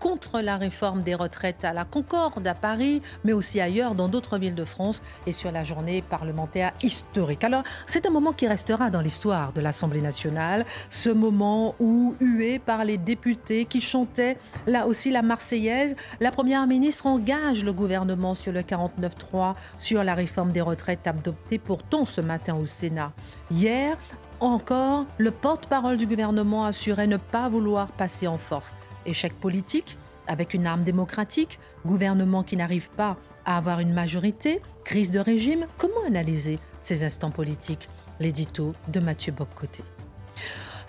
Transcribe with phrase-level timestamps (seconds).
[0.00, 4.38] contre la réforme des retraites à la Concorde, à Paris, mais aussi ailleurs dans d'autres
[4.38, 7.44] villes de France et sur la journée parlementaire historique.
[7.44, 12.58] Alors, c'est un moment qui restera dans l'histoire de l'Assemblée nationale, ce moment où, hué
[12.58, 18.34] par les députés qui chantaient là aussi la Marseillaise, la Première ministre engage le gouvernement
[18.34, 23.12] sur le 49-3, sur la réforme des retraites adoptée pourtant ce matin au Sénat.
[23.50, 23.98] Hier,
[24.40, 28.72] encore, le porte-parole du gouvernement assurait ne pas vouloir passer en force.
[29.06, 35.10] Échec politique, avec une arme démocratique, gouvernement qui n'arrive pas à avoir une majorité, crise
[35.10, 37.88] de régime, comment analyser ces instants politiques?
[38.20, 39.82] L'édito de Mathieu Boccoté.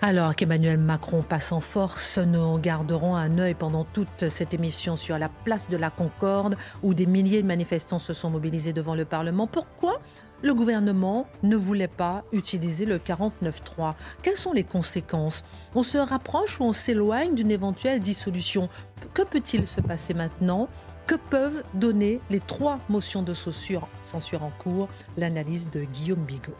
[0.04, 5.16] Alors qu'Emmanuel Macron passe en force, nous garderons un œil pendant toute cette émission sur
[5.16, 9.04] la place de la Concorde où des milliers de manifestants se sont mobilisés devant le
[9.04, 9.46] Parlement.
[9.46, 10.00] Pourquoi
[10.42, 15.44] le gouvernement ne voulait pas utiliser le 49.3 Quelles sont les conséquences?
[15.74, 18.68] On se rapproche ou on s'éloigne d'une éventuelle dissolution?
[19.14, 20.68] Que peut-il se passer maintenant?
[21.06, 24.88] Que peuvent donner les trois motions de censure, censure en cours?
[25.16, 26.56] L'analyse de Guillaume Bigot.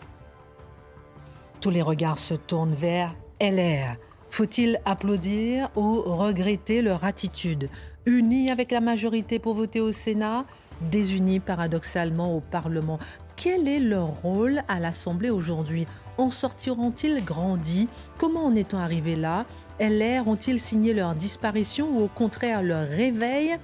[1.60, 3.96] Tous les regards se tournent vers LR.
[4.30, 7.68] Faut-il applaudir ou regretter leur attitude?
[8.06, 10.44] Unis avec la majorité pour voter au Sénat,
[10.90, 12.98] désunis paradoxalement au Parlement.
[13.36, 15.86] Quel est leur rôle à l'Assemblée aujourd'hui?
[16.18, 17.88] En sortiront-ils grandis?
[18.18, 19.46] Comment en est-on arrivé là?
[19.80, 23.56] LR ont-ils signé leur disparition ou au contraire leur réveil?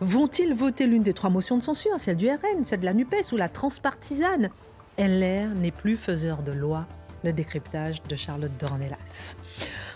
[0.00, 3.32] Vont-ils voter l'une des trois motions de censure, celle du RN, celle de la NUPES
[3.32, 4.50] ou la transpartisane?
[4.96, 6.86] LR n'est plus faiseur de loi,
[7.24, 9.36] le décryptage de Charlotte Dornelas.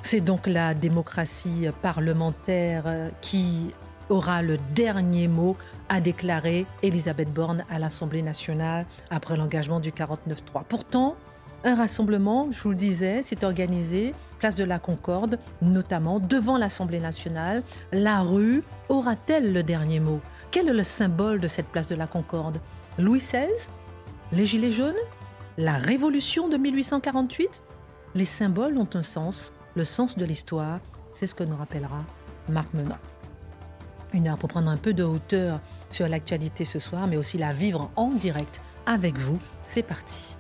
[0.03, 3.69] C'est donc la démocratie parlementaire qui
[4.09, 5.57] aura le dernier mot,
[5.91, 10.65] a déclaré Elisabeth Borne à l'Assemblée nationale après l'engagement du 49-3.
[10.67, 11.17] Pourtant,
[11.65, 17.01] un rassemblement, je vous le disais, s'est organisé, place de la Concorde, notamment devant l'Assemblée
[17.01, 17.63] nationale.
[17.93, 20.21] La rue aura-t-elle le dernier mot?
[20.53, 22.61] Quel est le symbole de cette place de la Concorde?
[22.97, 23.49] Louis XVI
[24.33, 24.95] Les Gilets jaunes?
[25.59, 27.63] La Révolution de 1848
[28.15, 30.79] Les symboles ont un sens, le sens de l'histoire,
[31.11, 32.05] c'est ce que nous rappellera
[32.49, 32.97] Marc Menant.
[34.13, 35.61] Une heure pour prendre un peu de hauteur
[35.91, 39.39] sur l'actualité ce soir, mais aussi la vivre en direct avec vous.
[39.69, 40.37] C'est parti.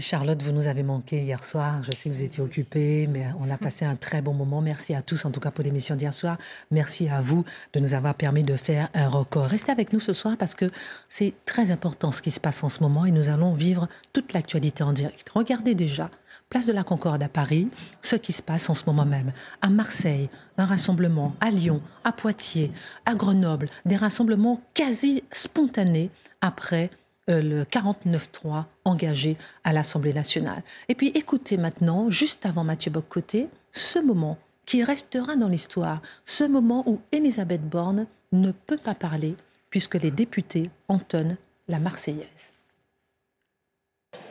[0.00, 1.82] Charlotte, vous nous avez manqué hier soir.
[1.82, 4.60] Je sais que vous étiez occupée, mais on a passé un très bon moment.
[4.60, 6.38] Merci à tous, en tout cas pour l'émission d'hier soir.
[6.70, 9.44] Merci à vous de nous avoir permis de faire un record.
[9.44, 10.70] Restez avec nous ce soir parce que
[11.08, 14.32] c'est très important ce qui se passe en ce moment et nous allons vivre toute
[14.32, 15.28] l'actualité en direct.
[15.30, 16.10] Regardez déjà,
[16.48, 17.68] place de la Concorde à Paris,
[18.02, 19.32] ce qui se passe en ce moment même.
[19.62, 20.28] À Marseille,
[20.58, 21.34] un rassemblement.
[21.40, 22.72] À Lyon, à Poitiers,
[23.06, 26.10] à Grenoble, des rassemblements quasi spontanés
[26.40, 26.90] après
[27.34, 30.62] le 49-3 engagé à l'Assemblée nationale.
[30.88, 36.44] Et puis écoutez maintenant, juste avant Mathieu Boccoté, ce moment qui restera dans l'histoire, ce
[36.44, 39.34] moment où Elisabeth Borne ne peut pas parler
[39.70, 41.36] puisque les députés entonnent
[41.68, 42.52] la Marseillaise.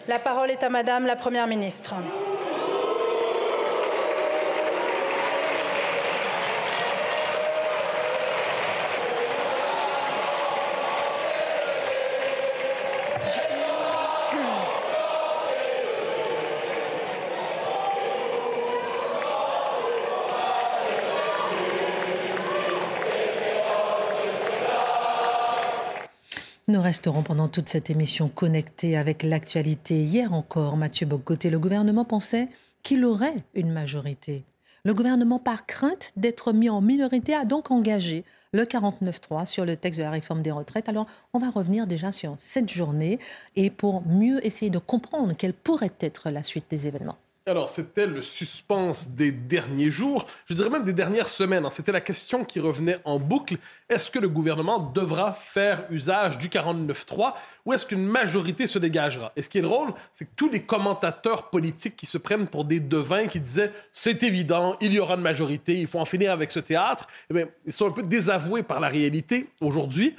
[0.07, 1.95] La parole est à Madame la Première ministre.
[26.89, 30.01] Resterons pendant toute cette émission connectés avec l'actualité.
[30.01, 32.47] Hier encore, Mathieu Bocoté, le gouvernement pensait
[32.81, 34.43] qu'il aurait une majorité.
[34.83, 39.75] Le gouvernement, par crainte d'être mis en minorité, a donc engagé le 49.3 sur le
[39.75, 40.89] texte de la réforme des retraites.
[40.89, 43.19] Alors, on va revenir déjà sur cette journée
[43.55, 47.19] et pour mieux essayer de comprendre quelle pourrait être la suite des événements.
[47.45, 51.65] Alors, c'était le suspense des derniers jours, je dirais même des dernières semaines.
[51.65, 51.69] Hein.
[51.71, 53.57] C'était la question qui revenait en boucle.
[53.89, 57.33] Est-ce que le gouvernement devra faire usage du 49-3
[57.65, 59.31] ou est-ce qu'une majorité se dégagera?
[59.35, 62.65] Et ce qui est drôle, c'est que tous les commentateurs politiques qui se prennent pour
[62.65, 66.31] des devins, qui disaient c'est évident, il y aura une majorité, il faut en finir
[66.31, 70.15] avec ce théâtre, eh ils sont un peu désavoués par la réalité aujourd'hui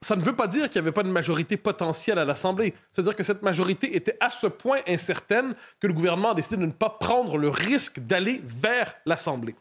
[0.00, 2.74] ça ne veut pas dire qu'il n'y avait pas de majorité potentielle à l'Assemblée.
[2.92, 6.66] C'est-à-dire que cette majorité était à ce point incertaine que le gouvernement a décidé de
[6.66, 9.54] ne pas prendre le risque d'aller vers l'Assemblée.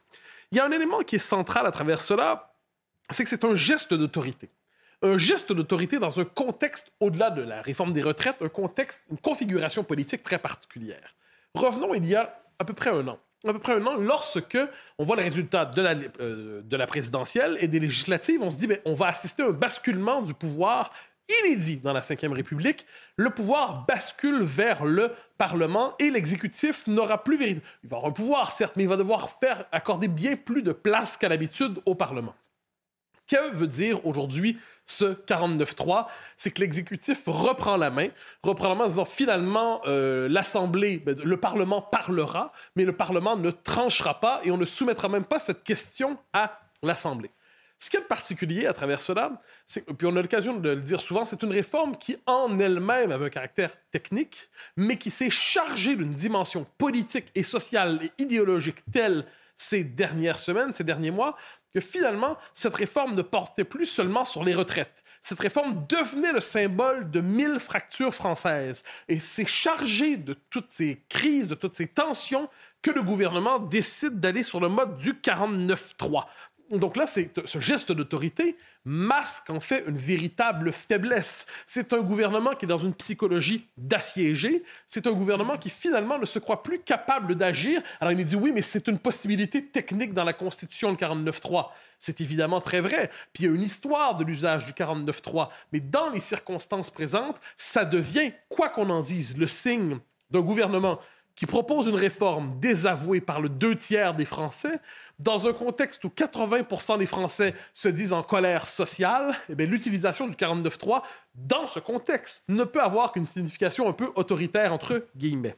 [0.52, 2.54] Il y a un élément qui est central à travers cela,
[3.10, 4.50] c'est que c'est un geste d'autorité.
[5.02, 9.18] Un geste d'autorité dans un contexte, au-delà de la réforme des retraites, un contexte, une
[9.18, 11.16] configuration politique très particulière.
[11.54, 14.58] Revenons il y a à peu près un an à peu près un an, lorsque
[14.98, 18.58] on voit le résultat de la, euh, de la présidentielle et des législatives, on se
[18.58, 20.92] dit, mais on va assister à un basculement du pouvoir
[21.44, 22.86] inédit dans la Ve République.
[23.18, 27.72] Le pouvoir bascule vers le Parlement et l'exécutif n'aura plus véritablement...
[27.84, 30.72] Il va avoir un pouvoir, certes, mais il va devoir faire accorder bien plus de
[30.72, 32.36] place qu'à l'habitude au Parlement.
[33.28, 36.06] Que veut dire aujourd'hui ce 49-3?
[36.38, 38.10] C'est que l'exécutif reprend la main,
[38.44, 43.36] reprend la main en disant finalement euh, l'Assemblée, ben, le Parlement parlera, mais le Parlement
[43.36, 47.32] ne tranchera pas et on ne soumettra même pas cette question à l'Assemblée.
[47.80, 49.42] Ce qui est particulier à travers cela,
[49.98, 53.26] puis on a l'occasion de le dire souvent, c'est une réforme qui en elle-même avait
[53.26, 59.26] un caractère technique, mais qui s'est chargée d'une dimension politique et sociale et idéologique telle
[59.58, 61.36] ces dernières semaines, ces derniers mois,
[61.76, 65.04] que finalement, cette réforme ne portait plus seulement sur les retraites.
[65.22, 68.82] Cette réforme devenait le symbole de mille fractures françaises.
[69.10, 72.48] Et c'est chargé de toutes ces crises, de toutes ces tensions,
[72.82, 76.24] que le gouvernement décide d'aller sur le mode du 49-3
[76.72, 81.46] donc là, ce geste d'autorité masque en fait une véritable faiblesse.
[81.66, 84.64] C'est un gouvernement qui est dans une psychologie d'assiégé.
[84.88, 87.82] C'est un gouvernement qui finalement ne se croit plus capable d'agir.
[88.00, 91.70] Alors il me dit oui, mais c'est une possibilité technique dans la Constitution, le 49.3.
[92.00, 93.10] C'est évidemment très vrai.
[93.34, 95.50] Puis il y a une histoire de l'usage du 49.3.
[95.72, 100.00] Mais dans les circonstances présentes, ça devient, quoi qu'on en dise, le signe
[100.32, 101.00] d'un gouvernement
[101.36, 104.80] qui propose une réforme désavouée par le deux tiers des Français,
[105.20, 110.36] dans un contexte où 80% des Français se disent en colère sociale, eh l'utilisation du
[110.36, 111.02] 49.3
[111.36, 115.56] dans ce contexte ne peut avoir qu'une signification un peu autoritaire entre guillemets.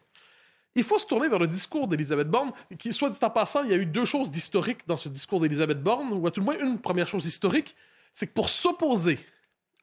[0.75, 3.71] Il faut se tourner vers le discours d'Elisabeth Borne, qui, soit dit en passant, il
[3.71, 6.45] y a eu deux choses d'historique dans ce discours d'Elisabeth Borne, ou à tout le
[6.45, 7.75] moins une première chose historique,
[8.13, 9.17] c'est que pour s'opposer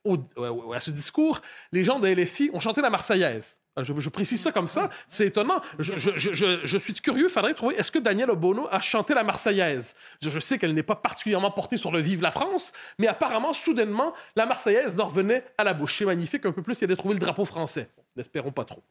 [0.06, 1.40] à ce discours,
[1.72, 3.56] les gens de LFI ont chanté la Marseillaise.
[3.76, 4.88] Ah, je, précise ça comme ça.
[5.08, 5.60] C'est étonnant.
[5.80, 7.24] Je, suis curieux.
[7.24, 7.74] Il faudrait trouver.
[7.74, 9.96] Est-ce que Daniel Obono a chanté la Marseillaise?
[10.22, 14.14] Je, sais qu'elle n'est pas particulièrement portée sur le Vive la France, mais apparemment, soudainement,
[14.36, 15.98] la Marseillaise leur venait à la bouche.
[15.98, 16.46] C'est magnifique.
[16.46, 17.88] Un peu plus, il allait trouver le drapeau français.
[18.14, 18.84] N'espérons pas trop.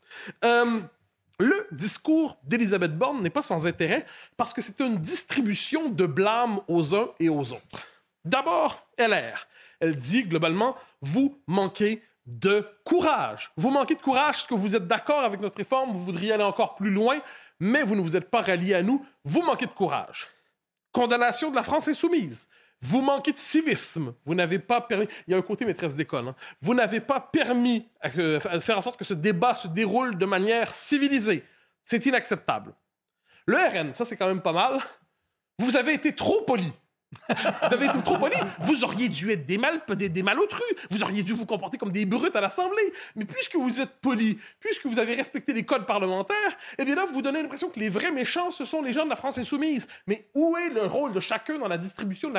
[0.44, 0.81] Euh,
[1.39, 4.06] le discours d'Elisabeth Borne n'est pas sans intérêt
[4.36, 7.88] parce que c'est une distribution de blâme aux uns et aux autres.
[8.25, 9.47] D'abord, LR.
[9.79, 13.51] Elle dit globalement, vous manquez de courage.
[13.57, 16.43] Vous manquez de courage parce que vous êtes d'accord avec notre réforme, vous voudriez aller
[16.43, 17.19] encore plus loin,
[17.59, 19.05] mais vous ne vous êtes pas rallié à nous.
[19.25, 20.27] Vous manquez de courage.
[20.91, 22.47] Condamnation de la France insoumise.
[22.81, 24.13] Vous manquez de civisme.
[24.25, 25.07] Vous n'avez pas permis.
[25.27, 26.27] Il y a un côté maîtresse d'école.
[26.27, 26.35] Hein.
[26.61, 30.73] Vous n'avez pas permis de faire en sorte que ce débat se déroule de manière
[30.73, 31.43] civilisée.
[31.83, 32.73] C'est inacceptable.
[33.45, 34.79] Le RN, ça c'est quand même pas mal.
[35.59, 36.71] Vous avez été trop poli.
[37.30, 38.36] Vous avez été trop poli.
[38.60, 40.62] Vous auriez dû être des, mal, des, des malotrus.
[40.89, 42.94] Vous auriez dû vous comporter comme des brutes à l'Assemblée.
[43.15, 46.38] Mais puisque vous êtes poli, puisque vous avez respecté les codes parlementaires,
[46.77, 49.10] eh bien là, vous donnez l'impression que les vrais méchants, ce sont les gens de
[49.10, 49.88] la France insoumise.
[50.07, 52.31] Mais où est le rôle de chacun dans la distribution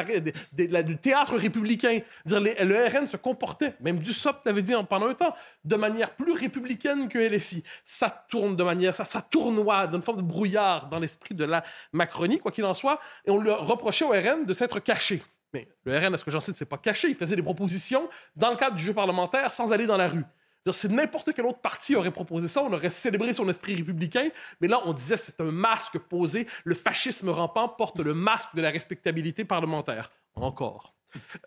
[0.52, 2.00] du théâtre républicain?
[2.25, 5.34] Dire, le RN se comportait, même du SOP l'avait dit pendant un temps,
[5.64, 7.62] de manière plus républicaine que LFI.
[7.87, 11.64] Ça tourne de manière, ça, ça tournoie d'une forme de brouillard dans l'esprit de la
[11.92, 13.00] Macronie, quoi qu'il en soit.
[13.26, 15.23] Et on le reprochait au RN de caché.
[15.52, 17.09] Mais le RN, est-ce que j'en sais, c'est pas caché.
[17.09, 20.25] Il faisait des propositions dans le cadre du jeu parlementaire sans aller dans la rue.
[20.73, 24.30] Si n'importe quel autre parti aurait proposé ça, on aurait célébré son esprit républicain,
[24.61, 26.47] mais là, on disait c'est un masque posé.
[26.64, 30.11] Le fascisme rampant porte le masque de la respectabilité parlementaire.
[30.35, 30.94] Encore.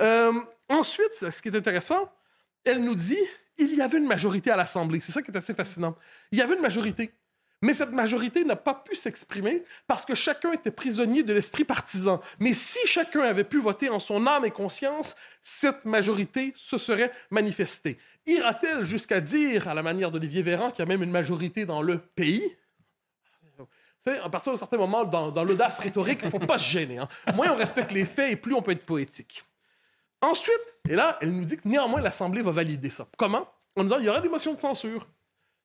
[0.02, 0.34] Euh,
[0.70, 2.12] ensuite, ce qui est intéressant,
[2.64, 3.18] elle nous dit
[3.58, 5.00] il y avait une majorité à l'Assemblée.
[5.02, 5.96] C'est ça qui est assez fascinant.
[6.32, 7.12] Il y avait une majorité.
[7.62, 12.22] Mais cette majorité n'a pas pu s'exprimer parce que chacun était prisonnier de l'esprit partisan.
[12.40, 17.12] Mais si chacun avait pu voter en son âme et conscience, cette majorité se serait
[17.32, 17.98] manifestée.
[18.28, 21.82] Ira-t-elle jusqu'à dire, à la manière d'Olivier Véran, qu'il y a même une majorité dans
[21.82, 22.44] le pays?
[23.58, 23.66] Vous
[24.02, 27.00] savez, à partir d'un certain moment, dans, l'audace rhétorique, il ne faut pas se gêner.
[27.00, 27.08] Hein.
[27.34, 29.44] Moins on respecte les faits et plus on peut être poétique.
[30.22, 33.08] Ensuite, et là, elle nous dit que néanmoins l'Assemblée va valider ça.
[33.18, 33.48] Comment?
[33.76, 35.08] En disant il y aura des motions de censure.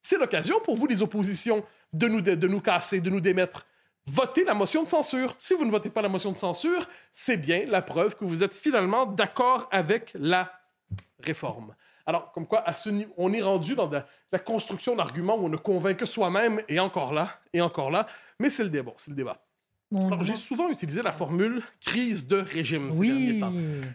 [0.02, 3.66] C'est l'occasion pour vous, les oppositions, de nous, de, de nous casser, de nous démettre.
[4.06, 5.34] Votez la motion de censure.
[5.38, 8.42] Si vous ne votez pas la motion de censure, c'est bien la preuve que vous
[8.42, 10.52] êtes finalement d'accord avec la
[11.24, 11.74] réforme.
[12.04, 15.46] Alors, comme quoi, à ce niveau, on est rendu dans la, la construction d'arguments où
[15.46, 18.08] on ne convainc que soi-même, et encore là, et encore là.
[18.40, 19.40] Mais c'est le débat, c'est le débat.
[19.94, 23.08] Alors, j'ai souvent utilisé la formule crise de régime ces oui.
[23.08, 23.52] derniers temps.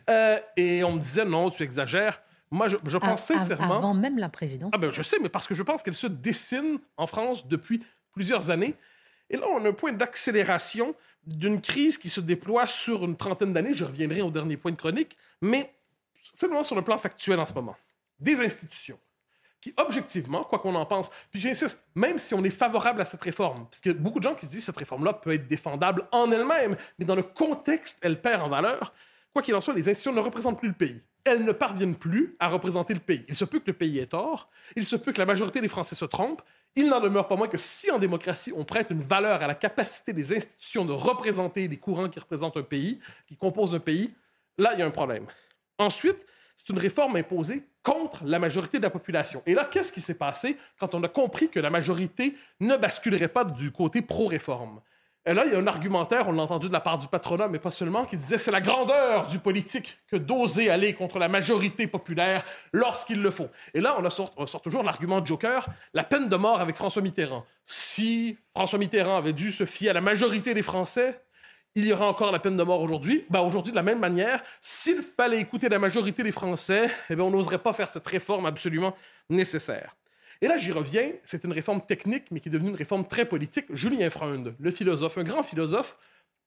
[0.10, 2.22] Euh, et on me disait non, tu exagères.
[2.50, 3.78] Moi, je, pense sincèrement.
[3.78, 4.72] Avant même la présidence.
[4.74, 7.84] Ah ben, je sais, mais parce que je pense qu'elle se dessine en France depuis
[8.14, 8.76] plusieurs années.
[9.30, 13.52] Et là, on a un point d'accélération d'une crise qui se déploie sur une trentaine
[13.52, 13.74] d'années.
[13.74, 15.74] Je reviendrai au dernier point de chronique, mais
[16.34, 17.76] simplement sur le plan factuel en ce moment.
[18.20, 18.98] Des institutions
[19.60, 23.24] qui, objectivement, quoi qu'on en pense, puis j'insiste, même si on est favorable à cette
[23.24, 25.34] réforme, parce qu'il y a beaucoup de gens qui se disent que cette réforme-là peut
[25.34, 28.94] être défendable en elle-même, mais dans le contexte, elle perd en valeur.
[29.34, 31.02] Quoi qu'il en soit, les institutions ne représentent plus le pays.
[31.28, 33.26] Elles ne parviennent plus à représenter le pays.
[33.28, 35.68] Il se peut que le pays ait tort, il se peut que la majorité des
[35.68, 36.42] Français se trompent.
[36.76, 39.56] Il n'en demeure pas moins que si en démocratie on prête une valeur à la
[39.56, 44.14] capacité des institutions de représenter les courants qui représentent un pays, qui composent un pays,
[44.58, 45.26] là, il y a un problème.
[45.78, 49.44] Ensuite, c'est une réforme imposée contre la majorité de la population.
[49.46, 53.28] Et là, qu'est-ce qui s'est passé quand on a compris que la majorité ne basculerait
[53.28, 54.82] pas du côté pro-réforme?
[55.28, 57.50] Et là, il y a un argumentaire, on l'a entendu de la part du patronat,
[57.50, 61.28] mais pas seulement, qui disait c'est la grandeur du politique que d'oser aller contre la
[61.28, 63.50] majorité populaire lorsqu'il le faut.
[63.74, 67.46] Et là, on, sort, toujours l'argument joker, la peine de mort avec François Mitterrand.
[67.66, 71.22] Si François Mitterrand avait dû se fier à la majorité des Français,
[71.76, 73.26] il y aura encore la peine de mort aujourd'hui.
[73.30, 77.24] Ben, aujourd'hui, de la même manière, s'il fallait écouter la majorité des Français, eh ben,
[77.26, 78.96] on n'oserait pas faire cette réforme absolument
[79.30, 79.94] nécessaire.
[80.42, 83.26] Et là, j'y reviens, c'est une réforme technique, mais qui est devenue une réforme très
[83.26, 83.66] politique.
[83.70, 85.98] Julien Freund, le philosophe, un grand philosophe,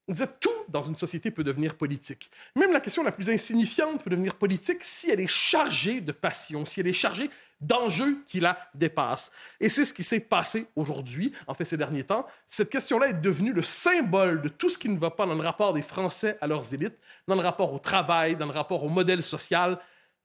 [0.07, 2.31] disait tout dans une société peut devenir politique.
[2.55, 6.65] Même la question la plus insignifiante peut devenir politique si elle est chargée de passion,
[6.65, 7.29] si elle est chargée
[7.59, 9.31] d'enjeux qui la dépassent.
[9.59, 12.25] Et c'est ce qui s'est passé aujourd'hui, en fait ces derniers temps.
[12.47, 15.41] Cette question-là est devenue le symbole de tout ce qui ne va pas dans le
[15.41, 18.89] rapport des Français à leurs élites, dans le rapport au travail, dans le rapport au
[18.89, 19.79] modèle social.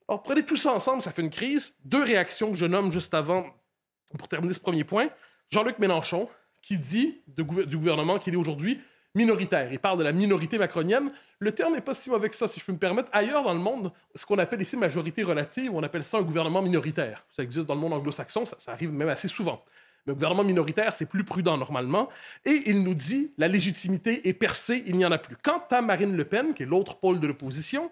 [0.08, 1.72] Alors prenez tout ça ensemble, ça fait une crise.
[1.84, 3.46] Deux réactions que je nomme juste avant,
[4.18, 5.08] pour terminer ce premier point.
[5.50, 6.28] Jean-Luc Mélenchon,
[6.62, 8.80] qui dit du gouvernement qu'il est aujourd'hui
[9.14, 9.72] minoritaire.
[9.72, 11.10] Il parle de la minorité macronienne.
[11.38, 13.08] Le terme n'est pas si mauvais que ça, si je peux me permettre.
[13.12, 16.62] Ailleurs dans le monde, ce qu'on appelle ici majorité relative, on appelle ça un gouvernement
[16.62, 17.24] minoritaire.
[17.28, 19.64] Ça existe dans le monde anglo-saxon, ça, ça arrive même assez souvent.
[20.04, 22.08] Le gouvernement minoritaire, c'est plus prudent normalement.
[22.44, 25.36] Et il nous dit la légitimité est percée, il n'y en a plus.
[25.42, 27.90] Quant à Marine Le Pen, qui est l'autre pôle de l'opposition,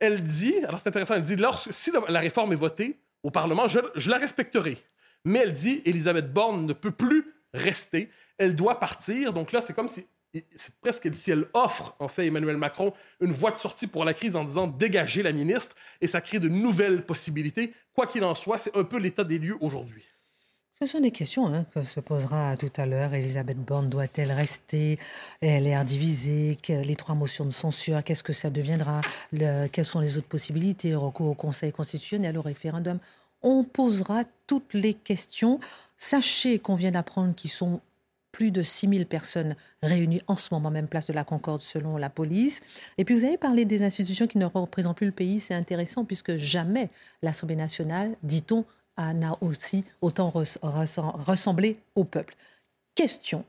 [0.00, 1.36] elle dit, alors c'est intéressant, elle dit,
[1.70, 4.76] si la, réforme est votée au Parlement, je, je la respecterai.
[5.24, 9.32] Mais elle dit, Elisabeth Borne ne peut plus rester, elle doit partir.
[9.32, 10.06] Donc là, c'est comme si,
[10.54, 14.14] c'est presque si elle offre, en fait, Emmanuel Macron, une voie de sortie pour la
[14.14, 17.72] crise en disant dégagez la ministre, et ça crée de nouvelles possibilités.
[17.94, 20.04] Quoi qu'il en soit, c'est un peu l'état des lieux aujourd'hui.
[20.80, 23.14] Ce sont des questions hein, que se posera tout à l'heure.
[23.14, 24.98] Elisabeth Borne doit-elle rester?
[25.40, 26.58] Elle est divisée.
[26.60, 29.00] Que- Les trois motions de censure, qu'est-ce que ça deviendra?
[29.32, 30.94] Le- Quelles sont les autres possibilités?
[30.96, 32.98] Recours au Conseil constitutionnel, au référendum
[33.42, 35.60] On posera toutes les questions.
[35.96, 37.80] Sachez qu'on vient d'apprendre qu'ils sont
[38.32, 42.10] plus de 6000 personnes réunies en ce moment même place de la Concorde selon la
[42.10, 42.60] police.
[42.98, 45.38] Et puis vous avez parlé des institutions qui ne représentent plus le pays.
[45.38, 46.90] C'est intéressant puisque jamais
[47.22, 48.64] l'Assemblée nationale, dit-on,
[48.98, 52.36] n'a aussi autant res- ressem- ressemblé au peuple.
[52.94, 53.44] Question.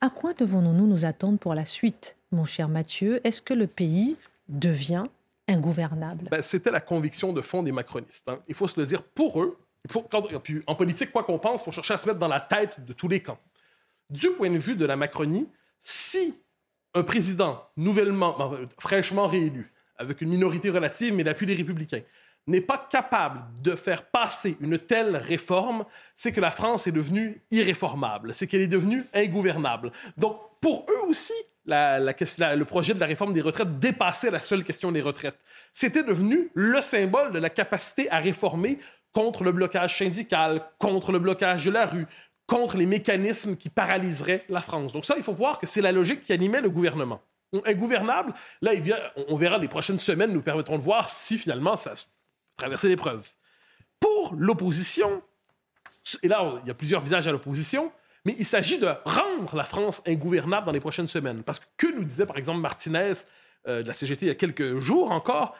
[0.00, 3.20] À quoi devons-nous nous attendre pour la suite, mon cher Mathieu?
[3.24, 4.16] Est-ce que le pays
[4.48, 5.04] devient
[5.48, 6.28] ingouvernable?
[6.30, 8.28] Ben, C'était la conviction de fond des macronistes.
[8.28, 8.38] hein.
[8.48, 9.58] Il faut se le dire pour eux.
[9.84, 10.04] Il faut,
[10.66, 12.92] en politique, quoi qu'on pense, il faut chercher à se mettre dans la tête de
[12.92, 13.38] tous les camps.
[14.10, 15.46] Du point de vue de la Macronie,
[15.80, 16.34] si
[16.94, 22.02] un président nouvellement, ben, fraîchement réélu, avec une minorité relative, mais l'appui des républicains,
[22.46, 25.84] n'est pas capable de faire passer une telle réforme,
[26.14, 29.90] c'est que la France est devenue irréformable, c'est qu'elle est devenue ingouvernable.
[30.16, 31.32] Donc, pour eux aussi,
[31.66, 35.38] le projet de la réforme des retraites dépassait la seule question des retraites.
[35.72, 38.78] C'était devenu le symbole de la capacité à réformer
[39.12, 42.06] contre le blocage syndical, contre le blocage de la rue,
[42.46, 44.92] contre les mécanismes qui paralyseraient la France.
[44.92, 47.20] Donc ça, il faut voir que c'est la logique qui animait le gouvernement.
[47.64, 48.72] Ingouvernable, là,
[49.28, 51.94] on verra les prochaines semaines nous permettront de voir si finalement ça
[52.56, 53.28] traverser l'épreuve.
[54.00, 55.22] Pour l'opposition,
[56.22, 57.92] et là, il y a plusieurs visages à l'opposition,
[58.24, 61.42] mais il s'agit de rendre la France ingouvernable dans les prochaines semaines.
[61.42, 63.12] Parce que que nous disait, par exemple, Martinez
[63.68, 65.54] euh, de la CGT il y a quelques jours encore,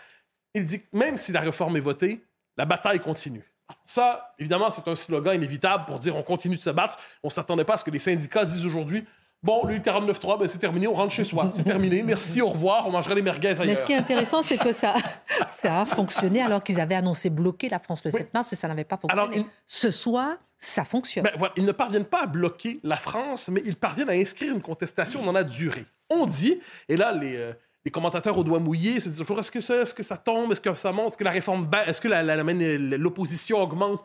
[0.54, 2.24] il dit que même si la réforme est votée,
[2.56, 3.44] la bataille continue.
[3.84, 6.98] Ça, évidemment, c'est un slogan inévitable pour dire on continue de se battre.
[7.22, 9.04] On ne s'attendait pas à ce que les syndicats disent aujourd'hui
[9.42, 11.48] Bon, le 49.3, ben, c'est terminé, on rentre chez soi.
[11.52, 12.02] C'est terminé.
[12.02, 13.64] Merci, au revoir, on mangera les merguez ailleurs.
[13.66, 14.94] Mais ce qui est intéressant, c'est que ça,
[15.46, 18.66] ça a fonctionné alors qu'ils avaient annoncé bloquer la France le 7 mars et ça
[18.66, 19.22] n'avait pas fonctionné.
[19.22, 21.22] Alors, il- Ce soir, ça fonctionne.
[21.24, 24.52] Ben, voilà, ils ne parviennent pas à bloquer la France, mais ils parviennent à inscrire
[24.52, 25.84] une contestation dans la durée.
[26.10, 27.52] On dit, et là, les, euh,
[27.84, 30.50] les commentateurs au doigt mouillé se disent toujours est-ce que, ça, est-ce que ça tombe,
[30.50, 32.52] est-ce que ça monte, est-ce que la réforme, est-ce que la, la- la-
[32.96, 34.02] l'opposition augmente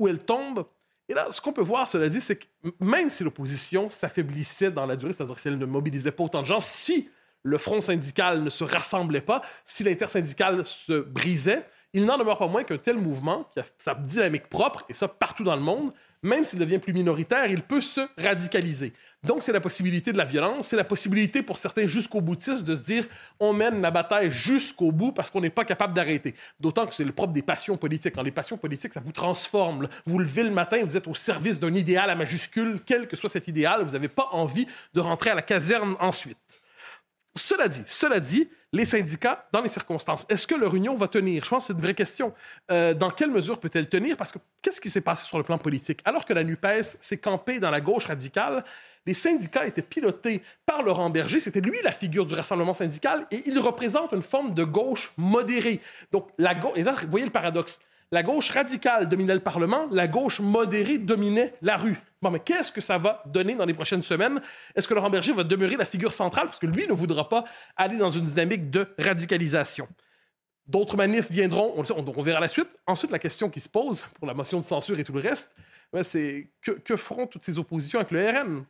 [0.00, 0.64] ou elle tombe?
[1.10, 2.46] Et là, ce qu'on peut voir, cela dit, c'est que
[2.78, 6.46] même si l'opposition s'affaiblissait dans la durée, c'est-à-dire si elle ne mobilisait pas autant de
[6.46, 7.10] gens, si
[7.42, 12.46] le front syndical ne se rassemblait pas, si l'intersyndical se brisait, il n'en demeure pas
[12.46, 15.92] moins qu'un tel mouvement, qui a sa dynamique propre, et ça partout dans le monde,
[16.22, 18.92] même s'il devient plus minoritaire, il peut se radicaliser.
[19.22, 22.74] Donc, c'est la possibilité de la violence, c'est la possibilité pour certains jusqu'au boutistes de
[22.74, 23.04] se dire
[23.38, 26.34] on mène la bataille jusqu'au bout parce qu'on n'est pas capable d'arrêter.
[26.58, 28.14] D'autant que c'est le propre des passions politiques.
[28.14, 29.88] Quand les passions politiques, ça vous transforme.
[30.06, 33.28] Vous levez le matin, vous êtes au service d'un idéal à majuscule, quel que soit
[33.28, 36.38] cet idéal, vous n'avez pas envie de rentrer à la caserne ensuite.
[37.36, 41.44] Cela dit, cela dit, les syndicats, dans les circonstances, est-ce que leur union va tenir?
[41.44, 42.32] Je pense que c'est une vraie question.
[42.70, 44.16] Euh, dans quelle mesure peut-elle tenir?
[44.16, 46.00] Parce que qu'est-ce qui s'est passé sur le plan politique?
[46.04, 48.64] Alors que la NUPES s'est campée dans la gauche radicale,
[49.06, 51.40] les syndicats étaient pilotés par Laurent Berger.
[51.40, 55.80] C'était lui la figure du rassemblement syndical et il représente une forme de gauche modérée.
[56.12, 56.72] Donc, la gauche...
[56.76, 57.78] Et là, vous voyez le paradoxe.
[58.12, 61.96] La gauche radicale dominait le Parlement, la gauche modérée dominait la rue.
[62.20, 64.40] Bon, mais qu'est-ce que ça va donner dans les prochaines semaines?
[64.74, 66.46] Est-ce que Laurent Berger va demeurer la figure centrale?
[66.46, 67.44] Parce que lui ne voudra pas
[67.76, 69.86] aller dans une dynamique de radicalisation.
[70.66, 72.76] D'autres manifs viendront, on, verra la suite.
[72.86, 75.54] Ensuite, la question qui se pose pour la motion de censure et tout le reste,
[75.92, 78.64] ben, c'est que, feront toutes ces oppositions avec le RN?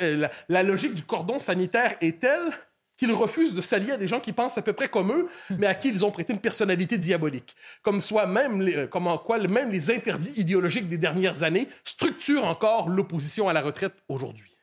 [0.00, 2.50] Euh, La, la logique du cordon sanitaire est telle
[2.96, 5.66] qu'ils refusent de s'allier à des gens qui pensent à peu près comme eux, mais
[5.66, 7.54] à qui ils ont prêté une personnalité diabolique.
[7.82, 11.68] Comme soit même, les- euh, comme en quoi même les interdits idéologiques des dernières années
[11.84, 14.56] structurent encore l'opposition à la retraite aujourd'hui.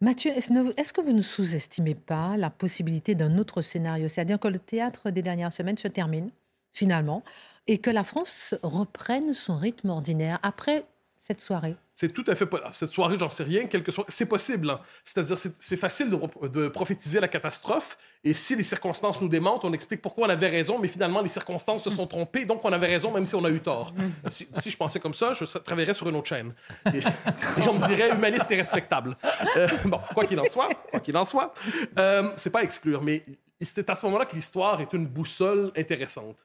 [0.00, 4.08] Mathieu, est-ce que vous ne sous-estimez pas la possibilité d'un autre scénario?
[4.08, 6.30] C'est-à-dire que le théâtre des dernières semaines se termine,
[6.74, 7.24] finalement,
[7.66, 10.84] et que la France reprenne son rythme ordinaire après
[11.26, 12.60] cette soirée C'est tout à fait pas.
[12.72, 13.66] Cette soirée, j'en sais rien.
[13.66, 14.70] Quelque soit, c'est possible.
[14.70, 14.80] hein.
[15.04, 17.98] C'est-à-dire, c'est, facile de, pro- de prophétiser la catastrophe.
[18.22, 21.28] Et si les circonstances nous démentent, on explique pourquoi on avait raison, mais finalement, les
[21.28, 23.92] circonstances se sont trompées, donc on avait raison, même si on a eu tort.
[24.30, 26.52] si, si je pensais comme ça, je travaillerais sur une autre chaîne.
[26.94, 29.16] Et, et on me dirait humaniste et respectable.
[29.56, 31.52] Euh, bon, quoi qu'il en soit, quoi qu'il en soit,
[31.98, 33.24] euh, c'est pas à exclure, mais
[33.60, 36.36] c'est à ce moment-là que l'histoire est une boussole intéressante.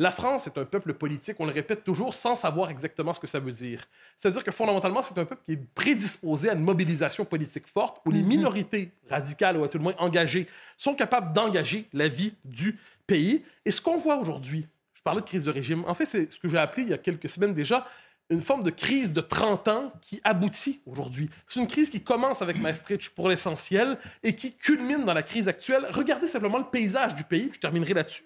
[0.00, 3.28] La France est un peuple politique, on le répète toujours, sans savoir exactement ce que
[3.28, 3.84] ça veut dire.
[4.18, 8.10] C'est-à-dire que fondamentalement, c'est un peuple qui est prédisposé à une mobilisation politique forte, où
[8.10, 12.76] les minorités radicales, ou à tout le moins engagées, sont capables d'engager la vie du
[13.06, 13.44] pays.
[13.64, 16.40] Et ce qu'on voit aujourd'hui, je parlais de crise de régime, en fait, c'est ce
[16.40, 17.86] que j'ai appelé il y a quelques semaines déjà
[18.30, 21.28] une forme de crise de 30 ans qui aboutit aujourd'hui.
[21.46, 25.46] C'est une crise qui commence avec Maastricht pour l'essentiel et qui culmine dans la crise
[25.46, 25.86] actuelle.
[25.90, 28.24] Regardez simplement le paysage du pays, je terminerai là-dessus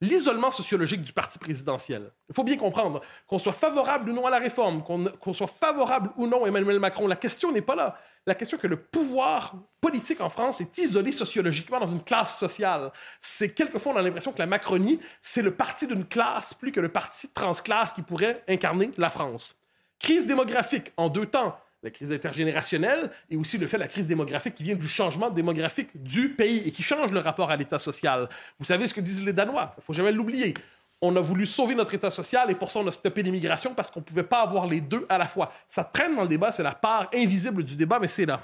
[0.00, 2.10] l'isolement sociologique du parti présidentiel.
[2.28, 6.10] Il faut bien comprendre qu'on soit favorable ou non à la réforme, qu'on soit favorable
[6.16, 7.98] ou non à Emmanuel Macron, la question n'est pas là.
[8.26, 12.38] La question est que le pouvoir politique en France est isolé sociologiquement dans une classe
[12.38, 12.92] sociale.
[13.20, 16.80] C'est quelquefois on a l'impression que la Macronie, c'est le parti d'une classe plus que
[16.80, 19.56] le parti transclasse qui pourrait incarner la France.
[19.98, 21.58] Crise démographique en deux temps.
[21.82, 25.30] La crise intergénérationnelle et aussi le fait de la crise démographique qui vient du changement
[25.30, 28.28] démographique du pays et qui change le rapport à l'État social.
[28.58, 30.52] Vous savez ce que disent les Danois, il faut jamais l'oublier.
[31.00, 33.90] On a voulu sauver notre État social et pour ça on a stoppé l'immigration parce
[33.90, 35.52] qu'on ne pouvait pas avoir les deux à la fois.
[35.68, 38.42] Ça traîne dans le débat, c'est la part invisible du débat, mais c'est là.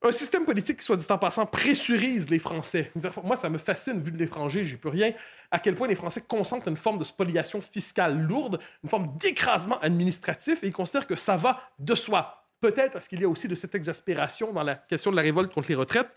[0.00, 2.92] Un système politique qui, soit dit en passant, pressurise les Français.
[3.24, 5.12] Moi, ça me fascine, vu de l'étranger, j'y peux rien,
[5.50, 9.80] à quel point les Français consentent une forme de spoliation fiscale lourde, une forme d'écrasement
[9.80, 12.44] administratif, et ils considèrent que ça va de soi.
[12.60, 15.52] Peut-être parce qu'il y a aussi de cette exaspération dans la question de la révolte
[15.52, 16.10] contre les retraites,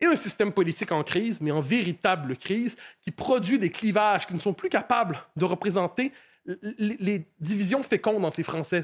[0.00, 4.34] et un système politique en crise, mais en véritable crise, qui produit des clivages qui
[4.34, 6.12] ne sont plus capables de représenter
[6.78, 8.82] les, divisions fécondes entre les Français.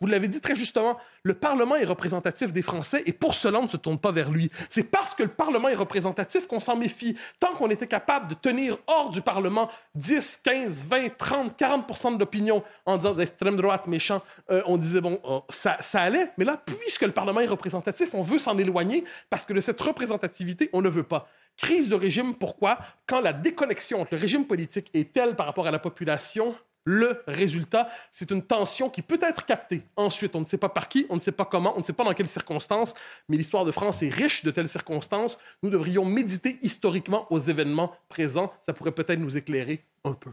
[0.00, 3.64] Vous l'avez dit très justement, le Parlement est représentatif des Français et pour cela, on
[3.64, 4.50] ne se tourne pas vers lui.
[4.68, 7.16] C'est parce que le Parlement est représentatif qu'on s'en méfie.
[7.38, 12.18] Tant qu'on était capable de tenir hors du Parlement 10, 15, 20, 30, 40 de
[12.18, 16.30] l'opinion en disant d'extrême droite méchant, euh, on disait, bon, euh, ça, ça allait.
[16.38, 19.80] Mais là, puisque le Parlement est représentatif, on veut s'en éloigner parce que de cette
[19.80, 21.28] représentativité, on ne veut pas.
[21.56, 22.78] Crise de régime, pourquoi?
[23.06, 27.22] Quand la déconnexion entre le régime politique est telle par rapport à la population, le
[27.26, 29.82] résultat, c'est une tension qui peut être captée.
[29.96, 31.92] Ensuite, on ne sait pas par qui, on ne sait pas comment, on ne sait
[31.92, 32.94] pas dans quelles circonstances,
[33.28, 35.38] mais l'histoire de France est riche de telles circonstances.
[35.62, 38.52] Nous devrions méditer historiquement aux événements présents.
[38.60, 40.30] Ça pourrait peut-être nous éclairer un peu.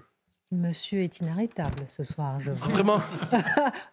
[0.49, 2.69] Monsieur est inarrêtable ce soir, je vois.
[2.69, 3.01] Vraiment,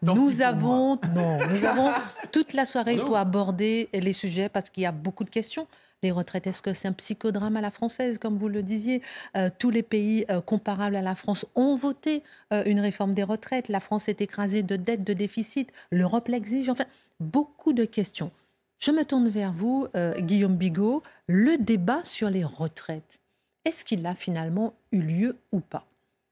[0.03, 1.91] Nous avons, non, nous avons
[2.33, 5.67] toute la soirée pour aborder les sujets parce qu'il y a beaucoup de questions.
[6.05, 9.03] Les retraites Est-ce que c'est un psychodrame à la française, comme vous le disiez?
[9.37, 12.23] Euh, Tous les pays euh, comparables à la France ont voté
[12.67, 13.69] une réforme des retraites.
[13.69, 15.73] La France est écrasée de dettes, de déficit.
[15.91, 16.69] L'Europe l'exige.
[16.69, 16.85] Enfin,
[17.19, 18.31] beaucoup de questions.
[18.79, 19.89] Je me tourne vers vous,
[20.19, 21.03] Guillaume Bigot.
[21.27, 23.21] Le débat sur les retraites,
[23.65, 25.87] est-ce qu'il a finalement eu lieu ou pas?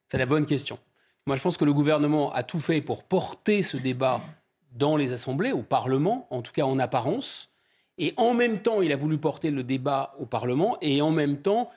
[0.08, 0.78] C'est la bonne question.
[1.26, 4.20] Moi, je pense que le gouvernement a tout fait pour porter ce débat
[4.72, 7.51] dans les assemblées, au Parlement, en tout cas en apparence.
[8.02, 11.36] Et en même temps, il a voulu porter le débat au Parlement, et en même
[11.36, 11.70] temps,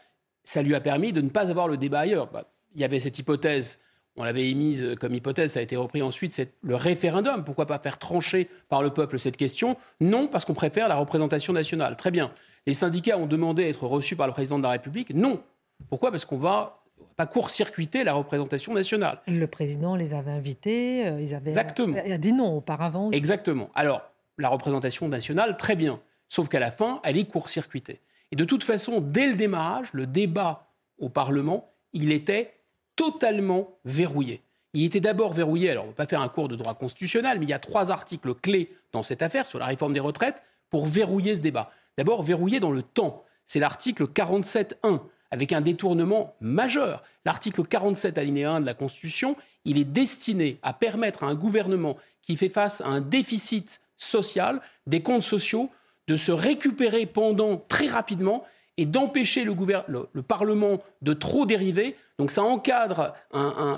[0.43, 2.31] ça lui a permis de ne pas avoir le débat ailleurs.
[2.31, 3.77] Bah, il y avait cette hypothèse,
[4.15, 7.43] on l'avait émise comme hypothèse, ça a été repris ensuite, c'est le référendum.
[7.43, 9.77] Pourquoi pas faire trancher par le peuple cette question?
[10.01, 11.95] Non, parce qu'on préfère la représentation nationale.
[11.95, 12.31] Très bien.
[12.65, 15.43] Les syndicats ont demandé à être reçus par le président de la République Non.
[15.89, 16.09] Pourquoi?
[16.09, 16.81] Parce qu'on va
[17.17, 19.21] pas court-circuiter la représentation nationale.
[19.27, 21.97] Le président les avait invités, euh, ils avaient Exactement.
[22.03, 23.11] Il a dit non auparavant.
[23.11, 23.69] Exactement.
[23.75, 24.01] Alors,
[24.39, 25.99] la représentation nationale, très bien.
[26.29, 28.01] Sauf qu'à la fin, elle est court-circuitée.
[28.31, 30.67] Et de toute façon, dès le démarrage, le débat
[30.99, 32.53] au Parlement, il était
[32.95, 34.41] totalement verrouillé.
[34.73, 37.39] Il était d'abord verrouillé, alors on ne va pas faire un cours de droit constitutionnel,
[37.39, 40.43] mais il y a trois articles clés dans cette affaire sur la réforme des retraites
[40.69, 41.71] pour verrouiller ce débat.
[41.97, 43.23] D'abord, verrouillé dans le temps.
[43.45, 44.99] C'est l'article 47.1
[45.31, 47.03] avec un détournement majeur.
[47.25, 51.97] L'article 47 alinéa 1 de la Constitution, il est destiné à permettre à un gouvernement
[52.21, 55.69] qui fait face à un déficit social des comptes sociaux
[56.07, 58.43] de se récupérer pendant très rapidement
[58.77, 59.55] et d'empêcher le,
[59.87, 61.95] le, Parlement de trop dériver.
[62.17, 63.13] Donc ça encadre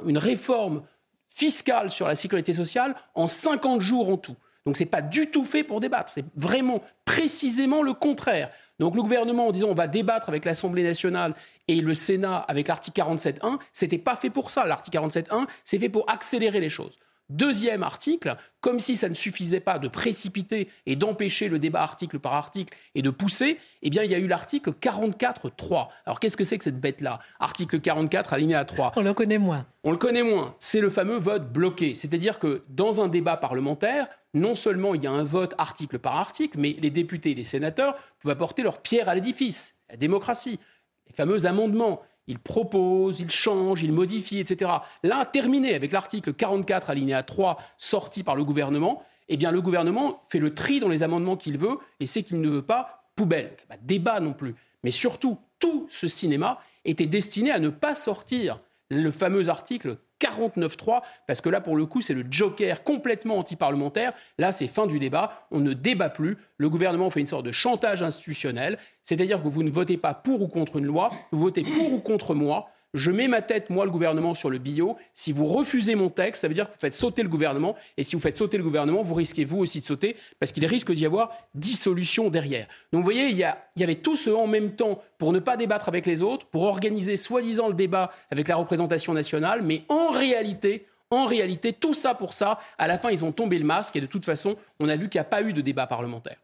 [0.06, 0.84] une réforme
[1.30, 4.36] fiscale sur la sécurité sociale en 50 jours en tout.
[4.66, 8.50] Donc ce n'est pas du tout fait pour débattre, c'est vraiment précisément le contraire.
[8.80, 11.36] Donc le gouvernement, en disant on va débattre avec l'Assemblée nationale
[11.70, 14.66] et le Sénat avec l'article 47.1, c'était pas fait pour ça.
[14.66, 17.00] L'article 47.1, c'est fait pour accélérer les choses.
[17.30, 22.20] Deuxième article, comme si ça ne suffisait pas de précipiter et d'empêcher le débat article
[22.20, 25.90] par article et de pousser, eh bien, il y a eu l'article 44.3.
[26.06, 27.20] Alors, qu'est-ce que c'est que cette bête-là?
[27.42, 28.94] Article 44, alinéa 3.
[28.96, 29.66] On le connaît moins.
[29.84, 30.56] On le connaît moins.
[30.60, 31.96] C'est le fameux vote bloqué.
[31.96, 36.16] C'est-à-dire que dans un débat parlementaire, non seulement il y a un vote article par
[36.16, 40.60] article, mais les députés et les sénateurs peuvent apporter leur pierre à l'édifice, la démocratie.
[41.08, 44.72] Les fameux amendements il propose, il change, il modifie, etc.
[45.04, 50.22] Là, terminé avec l'article 44 alinéa 3 sorti par le gouvernement, eh bien le gouvernement
[50.30, 53.56] fait le tri dans les amendements qu'il veut et c'est qu'il ne veut pas poubelle,
[53.68, 54.56] pas débat non plus.
[54.84, 61.02] Mais surtout, tout ce cinéma était destiné à ne pas sortir le fameux article 49.3,
[61.26, 64.14] parce que là, pour le coup, c'est le joker complètement anti-parlementaire.
[64.38, 65.38] Là, c'est fin du débat.
[65.52, 66.38] On ne débat plus.
[66.58, 68.78] Le gouvernement fait une sorte de chantage institutionnel.
[69.04, 72.00] C'est-à-dire que vous ne votez pas pour ou contre une loi, vous votez pour ou
[72.00, 74.98] contre moi je mets ma tête, moi, le gouvernement, sur le bio.
[75.14, 77.76] Si vous refusez mon texte, ça veut dire que vous faites sauter le gouvernement.
[77.98, 80.66] Et si vous faites sauter le gouvernement, vous risquez vous aussi de sauter, parce qu'il
[80.66, 82.68] risque d'y avoir dissolution derrière.
[82.92, 85.90] Donc vous voyez, il y, avait tout ce en même temps pour ne pas débattre
[85.90, 90.86] avec les autres, pour organiser soi-disant le débat avec la représentation nationale, mais en réalité,
[91.10, 94.02] en réalité, tout ça pour ça, à la fin, ils ont tombé le masque et
[94.02, 96.38] de toute façon, on a vu qu'il n'y a pas eu de débat parlementaire.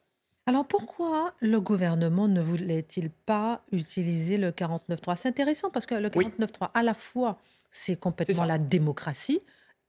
[0.45, 6.09] Alors pourquoi le gouvernement ne voulait-il pas utiliser le 49.3 C'est intéressant parce que le
[6.09, 7.39] 49.3, à la fois,
[7.71, 9.41] c'est complètement la démocratie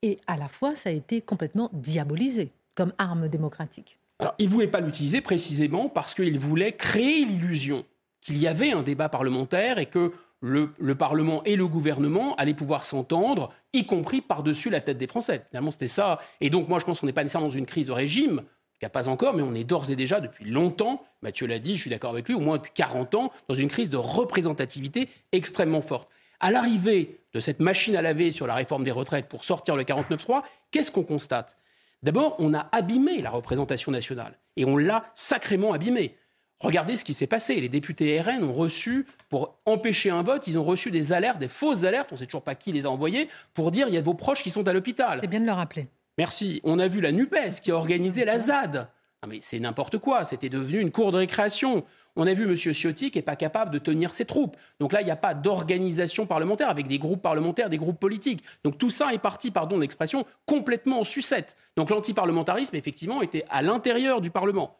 [0.03, 3.99] et à la fois, ça a été complètement diabolisé comme arme démocratique.
[4.21, 7.85] Alors, il ne voulait pas l'utiliser précisément parce qu'il voulait créer l'illusion
[8.21, 12.55] qu'il y avait un débat parlementaire et que le, le, Parlement et le gouvernement allaient
[12.55, 15.47] pouvoir s'entendre, y compris par-dessus la tête des Français.
[15.51, 16.21] Finalement, c'était ça.
[16.40, 18.43] Et donc, moi, je pense qu'on n'est pas nécessairement dans une crise de régime
[18.85, 21.77] n'y a pas encore, mais on est d'ores et déjà depuis longtemps, Mathieu l'a dit,
[21.77, 25.09] je suis d'accord avec lui, au moins depuis 40 ans, dans une crise de représentativité
[25.33, 26.11] extrêmement forte.
[26.40, 29.85] À l'arrivée de cette machine à laver sur la réforme des retraites pour sortir le
[29.85, 31.57] 49.3, qu'est-ce qu'on constate?
[32.03, 36.16] D'abord, on a abîmé la représentation nationale et on l'a sacrément abîmée.
[36.61, 37.61] Regardez ce qui s'est passé.
[37.61, 41.49] Les députés RN ont reçu, pour empêcher un vote, ils ont reçu des alertes, des
[41.49, 43.99] fausses alertes, on ne sait toujours pas qui les a envoyées, pour dire il y
[43.99, 45.18] a vos proches qui sont à l'hôpital.
[45.20, 45.88] C'est bien de le rappeler.
[46.18, 46.61] Merci.
[46.64, 48.88] On a vu la NUPES qui a organisé la ZAD.
[49.27, 50.24] mais c'est n'importe quoi.
[50.24, 51.85] C'était devenu une cour de récréation.
[52.16, 52.55] On a vu M.
[52.55, 54.57] Ciotti qui n'est pas capable de tenir ses troupes.
[54.79, 58.44] Donc là, il n'y a pas d'organisation parlementaire avec des groupes parlementaires, des groupes politiques.
[58.62, 61.57] Donc tout ça est parti, pardon l'expression, complètement en sucette.
[61.77, 64.79] Donc l'antiparlementarisme, effectivement, était à l'intérieur du Parlement.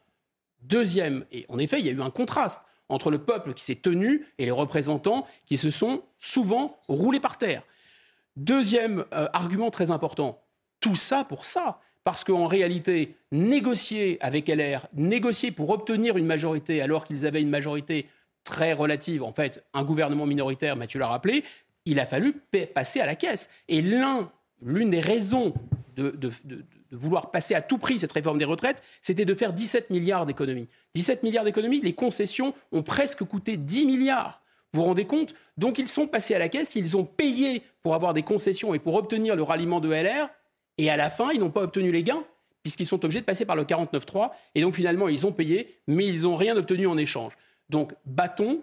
[0.63, 3.75] Deuxième, et en effet, il y a eu un contraste entre le peuple qui s'est
[3.75, 7.63] tenu et les représentants qui se sont souvent roulés par terre.
[8.37, 10.44] Deuxième euh, argument très important,
[10.85, 11.81] tout ça pour ça.
[12.05, 17.49] Parce qu'en réalité, négocier avec LR, négocier pour obtenir une majorité alors qu'ils avaient une
[17.49, 18.07] majorité
[18.45, 21.43] très relative, en fait, un gouvernement minoritaire, Mathieu l'a rappelé,
[21.87, 22.35] il a fallu
[22.75, 23.49] passer à la caisse.
[23.69, 25.55] Et l'un, l'une des raisons
[25.97, 26.31] de, de
[26.91, 30.69] vouloir passer à tout prix cette réforme des retraites, c'était de faire 17 milliards d'économies.
[30.95, 34.43] 17 milliards d'économies, les concessions ont presque coûté 10 milliards.
[34.75, 35.35] Vous vous rendez compte?
[35.57, 38.79] Donc ils sont passés à la caisse, ils ont payé pour avoir des concessions et
[38.79, 40.29] pour obtenir le ralliement de LR,
[40.79, 42.25] et à la fin, ils n'ont pas obtenu les gains,
[42.63, 46.07] puisqu'ils sont obligés de passer par le 49.3, et donc finalement, ils ont payé, mais
[46.07, 47.35] ils n'ont rien obtenu en échange.
[47.69, 48.63] Donc bâton,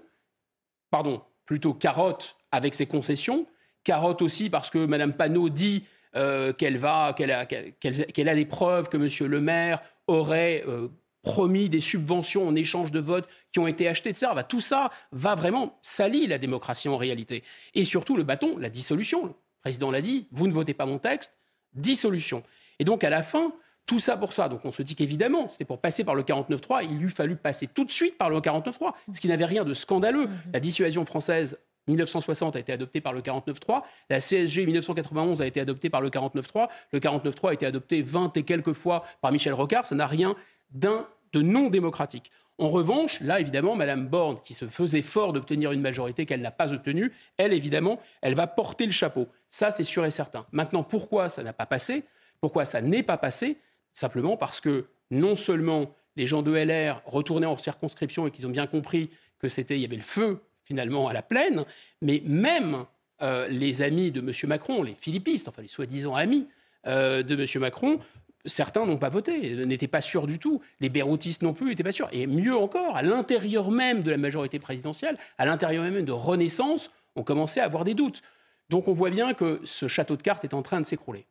[0.89, 3.45] pardon, plutôt carotte avec ces concessions,
[3.84, 5.84] carotte aussi parce que Mme Panot dit
[6.15, 9.30] euh, qu'elle va, qu'elle a, qu'elle, a des preuves que M.
[9.30, 10.89] Le Maire aurait euh,
[11.24, 14.32] promis des subventions en échange de votes qui ont été achetés, etc.
[14.36, 17.43] Bah, tout ça va vraiment salir la démocratie en réalité.
[17.74, 19.26] Et surtout le bâton, la dissolution.
[19.26, 21.34] Le président l'a dit, vous ne votez pas mon texte,
[21.73, 22.43] dissolution.
[22.79, 23.53] Et donc à la fin,
[23.86, 24.49] tout ça pour ça.
[24.49, 27.67] Donc on se dit qu'évidemment, c'était pour passer par le 49.3, il lui fallu passer
[27.67, 30.29] tout de suite par le 49.3, ce qui n'avait rien de scandaleux.
[30.53, 35.60] La dissuasion française 1960 a été adoptée par le 49.3, la CSG 1991 a été
[35.60, 39.53] adoptée par le 49.3, le 49.3 a été adopté 20 et quelques fois par Michel
[39.53, 40.36] Rocard, ça n'a rien
[40.71, 42.31] d'un de non démocratique.
[42.62, 46.52] En revanche, là, évidemment, Mme Borne, qui se faisait fort d'obtenir une majorité qu'elle n'a
[46.52, 49.28] pas obtenue, elle, évidemment, elle va porter le chapeau.
[49.50, 50.45] Ça, c'est sûr et certain.
[50.52, 52.04] Maintenant, pourquoi ça n'a pas passé?
[52.39, 53.58] Pourquoi ça n'est pas passé?
[53.93, 58.52] Simplement parce que non seulement les gens de LR retournaient en circonscription et qu'ils ont
[58.52, 61.65] bien compris que c'était, il y avait le feu finalement à la plaine,
[62.04, 62.86] mais même
[63.24, 64.32] euh, les amis de M.
[64.47, 66.47] Macron, les philippistes, enfin les soi-disant amis
[66.86, 67.45] euh, de M.
[67.60, 68.00] Macron,
[68.45, 70.62] certains n'ont pas voté, n'étaient pas sûrs du tout.
[70.80, 72.10] Les béroutistes non plus n'étaient pas sûrs.
[72.12, 76.91] Et mieux encore, à l'intérieur même de la majorité présidentielle, à l'intérieur même de Renaissance,
[77.15, 78.21] on commençait à avoir des doutes.
[78.69, 81.25] Donc on voit bien que ce château de cartes est en train de s'écrouler.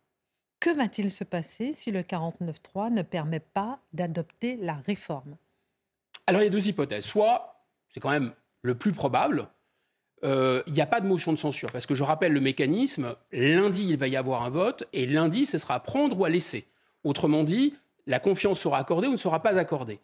[0.61, 5.37] Que va-t-il se passer si le 49.3 ne permet pas d'adopter la réforme?
[6.27, 7.05] Alors il y a deux hypothèses.
[7.05, 9.49] Soit, c'est quand même le plus probable,
[10.23, 11.73] euh, il n'y a pas de motion de censure.
[11.73, 15.47] Parce que je rappelle le mécanisme, lundi, il va y avoir un vote, et lundi,
[15.47, 16.67] ce sera à prendre ou à laisser.
[17.05, 17.75] Autrement dit,
[18.07, 20.01] la confiance sera accordée ou ne sera pas accordée.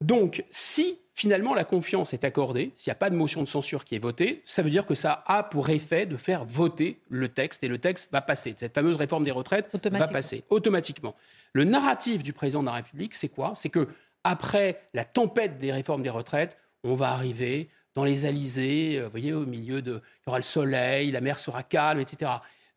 [0.00, 3.84] Donc, si finalement la confiance est accordée, s'il n'y a pas de motion de censure
[3.84, 7.28] qui est votée, ça veut dire que ça a pour effet de faire voter le
[7.28, 8.54] texte et le texte va passer.
[8.58, 11.14] Cette fameuse réforme des retraites va passer automatiquement.
[11.54, 13.52] Le narratif du président de la République, c'est quoi?
[13.54, 13.88] C'est que
[14.24, 19.10] après la tempête des réformes des retraites, on va arriver dans les Alizés, euh, vous
[19.10, 22.30] voyez, au milieu de, il y aura le soleil, la mer sera calme, etc.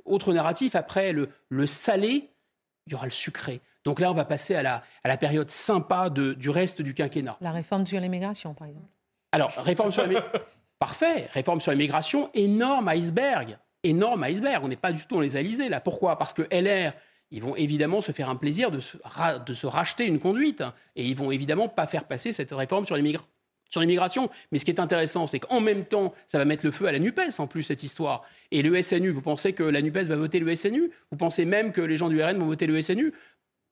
[0.06, 2.30] Autre narratif, après le, le salé,
[2.90, 3.62] il y aura le sucré.
[3.86, 6.94] Donc là, on va passer à la, à la période sympa de, du reste du
[6.94, 7.38] quinquennat.
[7.40, 8.88] La réforme sur l'immigration, par exemple.
[9.32, 10.40] Alors, réforme sur l'immigration.
[10.80, 11.30] Parfait.
[11.34, 13.58] Réforme sur l'immigration, énorme iceberg.
[13.84, 14.64] Énorme iceberg.
[14.64, 15.80] On n'est pas du tout dans les Alizés, là.
[15.80, 16.18] Pourquoi?
[16.18, 16.94] Parce que LR,
[17.32, 18.98] ils vont évidemment se faire un plaisir de se,
[19.46, 20.64] de se racheter une conduite.
[20.96, 23.28] Et ils vont évidemment pas faire passer cette réforme sur l'immigration
[23.70, 24.30] sur l'immigration.
[24.52, 26.92] Mais ce qui est intéressant, c'est qu'en même temps, ça va mettre le feu à
[26.92, 28.24] la NUPES, en plus, cette histoire.
[28.52, 31.72] Et le SNU, vous pensez que la NUPES va voter le SNU Vous pensez même
[31.72, 33.14] que les gens du RN vont voter le SNU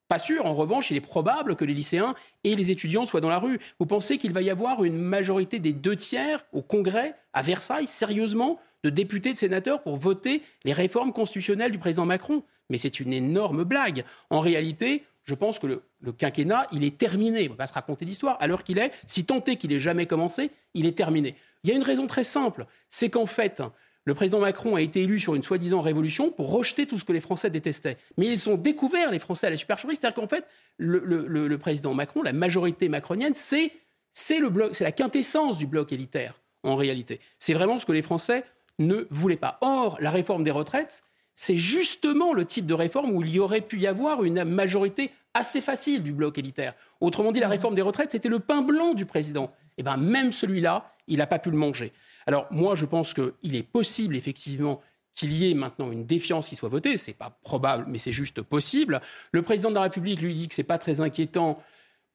[0.07, 0.45] pas sûr.
[0.45, 3.59] En revanche, il est probable que les lycéens et les étudiants soient dans la rue.
[3.79, 7.87] Vous pensez qu'il va y avoir une majorité des deux tiers au Congrès, à Versailles,
[7.87, 12.43] sérieusement, de députés, de sénateurs pour voter les réformes constitutionnelles du président Macron?
[12.69, 14.03] Mais c'est une énorme blague.
[14.29, 17.47] En réalité, je pense que le, quinquennat, il est terminé.
[17.47, 18.37] On va pas se raconter l'histoire.
[18.39, 21.35] À l'heure qu'il est, si tant est qu'il ait jamais commencé, il est terminé.
[21.63, 22.65] Il y a une raison très simple.
[22.89, 23.61] C'est qu'en fait,
[24.05, 27.11] le président Macron a été élu sur une soi-disant révolution pour rejeter tout ce que
[27.11, 27.97] les Français détestaient.
[28.17, 29.97] Mais ils ont découvert, les Français, à la supercherie.
[29.97, 30.45] C'est-à-dire qu'en fait,
[30.77, 37.19] le, président Macron, la majorité macronienne, le c'est la quintessence du bloc élitaire, en réalité.
[37.37, 38.45] C'est vraiment ce que les Français
[38.79, 39.57] ne voulaient pas.
[39.59, 41.03] Or, la réforme des retraites,
[41.39, 45.11] c'est justement le type de réforme où il y aurait pu y avoir une majorité
[45.35, 46.73] assez facile du bloc élitaire.
[46.99, 49.53] Autrement dit, la réforme des retraites, c'était le pain blanc du président.
[49.77, 51.93] Et eh bien, même celui-là, il n'a pas pu le manger.
[52.25, 54.81] Alors moi, je pense qu'il est possible, effectivement,
[55.13, 56.97] qu'il y ait maintenant une défiance qui soit votée.
[56.97, 58.99] Ce n'est pas probable, mais c'est juste possible.
[59.31, 61.61] Le président de la République lui dit que ce n'est pas très inquiétant.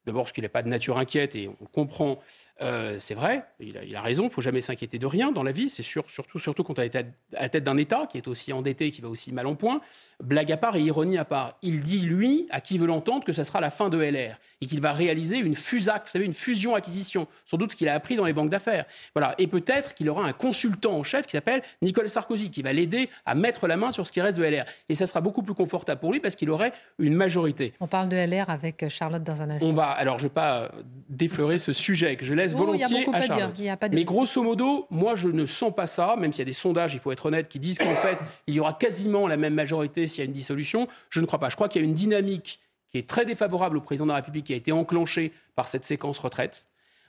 [0.07, 2.19] D'abord, parce qu'il n'est pas de nature inquiète et on comprend
[2.63, 5.43] euh, c'est vrai, il a, il a raison, il faut jamais s'inquiéter de rien dans
[5.43, 8.19] la vie, c'est sûr, surtout, surtout quand on est à la tête d'un État qui
[8.19, 9.81] est aussi endetté, qui va aussi mal en point.
[10.23, 13.33] Blague à part et ironie à part, il dit, lui, à qui veut l'entendre, que
[13.33, 16.33] ce sera la fin de LR et qu'il va réaliser une FUSAC, vous savez, une
[16.33, 18.85] fusion-acquisition, sans doute ce qu'il a appris dans les banques d'affaires.
[19.17, 19.35] Voilà.
[19.39, 23.11] Et peut-être qu'il aura un consultant en chef qui s'appelle Nicolas Sarkozy, qui va l'aider
[23.27, 24.65] à mettre la main sur ce qui reste de LR.
[24.89, 27.73] Et ça sera beaucoup plus confortable pour lui parce qu'il aurait une majorité.
[27.81, 29.67] On parle de LR avec Charlotte dans un instant.
[29.67, 30.71] On va, alors je ne vais pas
[31.09, 33.55] défleurer ce sujet que je laisse volontiers à, Charlotte.
[33.93, 36.95] Mais grosso modo, moi, je ne sens pas ça, même s'il y a des sondages,
[36.95, 40.07] il faut être honnête, qui disent qu'en fait, il y aura quasiment la même majorité
[40.07, 40.89] s'il y a une dissolution.
[41.11, 41.49] Je ne crois pas.
[41.51, 44.17] Je crois qu'il y a une dynamique qui est très défavorable au président de la
[44.17, 46.69] République, qui a été enclenchée par cette séquence retraite.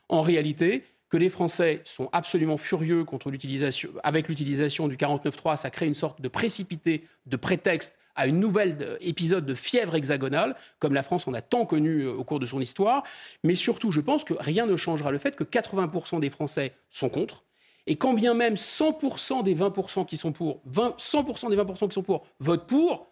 [0.09, 5.69] En réalité, que les Français sont absolument furieux contre l'utilisation, avec l'utilisation du 49.3, ça
[5.69, 10.55] crée une sorte de précipité, de prétexte à une nouvelle euh, épisode de fièvre hexagonale,
[10.79, 13.03] comme la France en a tant connu euh, au cours de son histoire.
[13.43, 17.09] Mais surtout, je pense que rien ne changera le fait que 80% des Français sont
[17.09, 17.43] contre.
[17.85, 21.93] Et quand bien même 100% des 20% qui sont pour, 20, 100% des 20% qui
[21.93, 23.07] sont pour votent pour,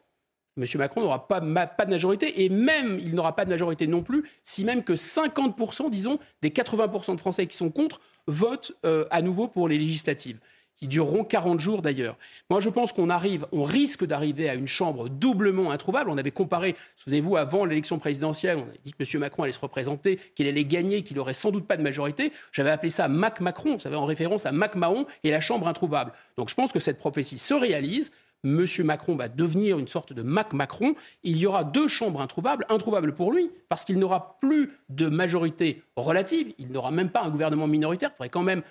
[0.57, 0.65] M.
[0.75, 4.29] Macron n'aura pas, pas, de majorité, et même il n'aura pas de majorité non plus,
[4.43, 9.21] si même que 50%, disons, des 80% de Français qui sont contre votent euh, à
[9.21, 10.39] nouveau pour les législatives
[10.81, 12.17] qui dureront 40 jours d'ailleurs.
[12.49, 16.09] Moi, je pense qu'on arrive, on risque d'arriver à une chambre doublement introuvable.
[16.09, 19.19] On avait comparé, souvenez-vous, avant l'élection présidentielle, on a dit que M.
[19.19, 22.31] Macron allait se représenter, qu'il allait gagner, qu'il n'aurait sans doute pas de majorité.
[22.51, 25.67] J'avais appelé ça Mac Macron, vous savez, en référence à Mac Mahon et la chambre
[25.67, 26.13] introuvable.
[26.35, 28.11] Donc je pense que cette prophétie se réalise.
[28.43, 28.65] M.
[28.79, 30.95] Macron va devenir une sorte de Mac Macron.
[31.21, 35.83] Il y aura deux chambres introuvables, introuvables pour lui, parce qu'il n'aura plus de majorité
[35.95, 36.51] relative.
[36.57, 38.09] Il n'aura même pas un gouvernement minoritaire.
[38.13, 38.63] Faudrait quand même.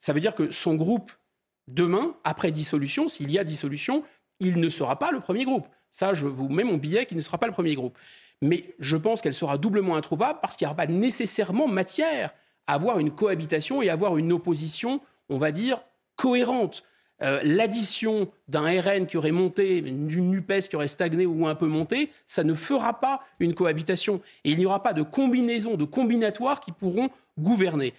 [0.00, 1.12] Ça veut dire que son groupe
[1.68, 4.04] demain, après dissolution, s'il y a dissolution,
[4.40, 5.66] il ne sera pas le premier groupe.
[5.90, 7.96] Ça, je vous mets mon billet qu'il ne sera pas le premier groupe.
[8.40, 12.34] Mais je pense qu'elle sera doublement introuvable parce qu'il n'y aura pas nécessairement matière
[12.66, 15.80] à avoir une cohabitation et à avoir une opposition, on va dire,
[16.16, 16.82] cohérente.
[17.22, 21.66] Euh, l'addition d'un RN qui aurait monté, d'une NUPES qui aurait stagné ou un peu
[21.66, 24.20] monté, ça ne fera pas une cohabitation.
[24.44, 27.94] Et il n'y aura pas de combinaison, de combinatoires qui pourront gouverner.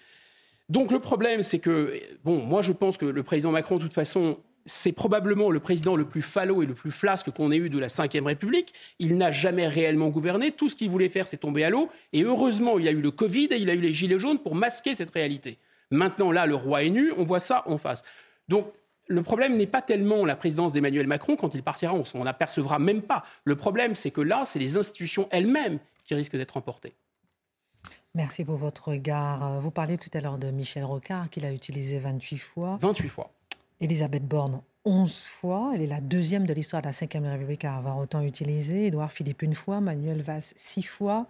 [0.73, 3.93] Donc le problème, c'est que, bon, moi je pense que le président Macron, de toute
[3.93, 7.69] façon, c'est probablement le président le plus falot et le plus flasque qu'on ait eu
[7.69, 8.73] de la Ve République.
[8.97, 10.49] Il n'a jamais réellement gouverné.
[10.49, 11.89] Tout ce qu'il voulait faire, c'est tomber à l'eau.
[12.11, 14.39] Et heureusement, il y a eu le Covid et il a eu les Gilets jaunes
[14.39, 15.59] pour masquer cette réalité.
[15.91, 18.01] Maintenant, là, le roi est nu, on voit ça en face.
[18.47, 18.65] Donc,
[19.05, 21.35] le problème n'est pas tellement la présidence d'Emmanuel Macron.
[21.35, 23.23] Quand il partira, on s'en apercevra même pas.
[23.45, 26.95] Le problème, c'est que là, c'est les institutions elles-mêmes qui risquent d'être emportées.
[28.15, 29.59] Merci pour votre regard.
[29.61, 32.77] Vous parliez tout à l'heure de Michel Rocard, qu'il a utilisé 28 fois.
[32.81, 33.31] 28 fois.
[33.81, 35.71] Elisabeth Borne, 11 fois.
[35.73, 38.87] Elle est la deuxième de l'histoire de la Ve République à avoir autant utilisé.
[38.87, 41.27] Édouard Philippe une fois, Manuel Valls six fois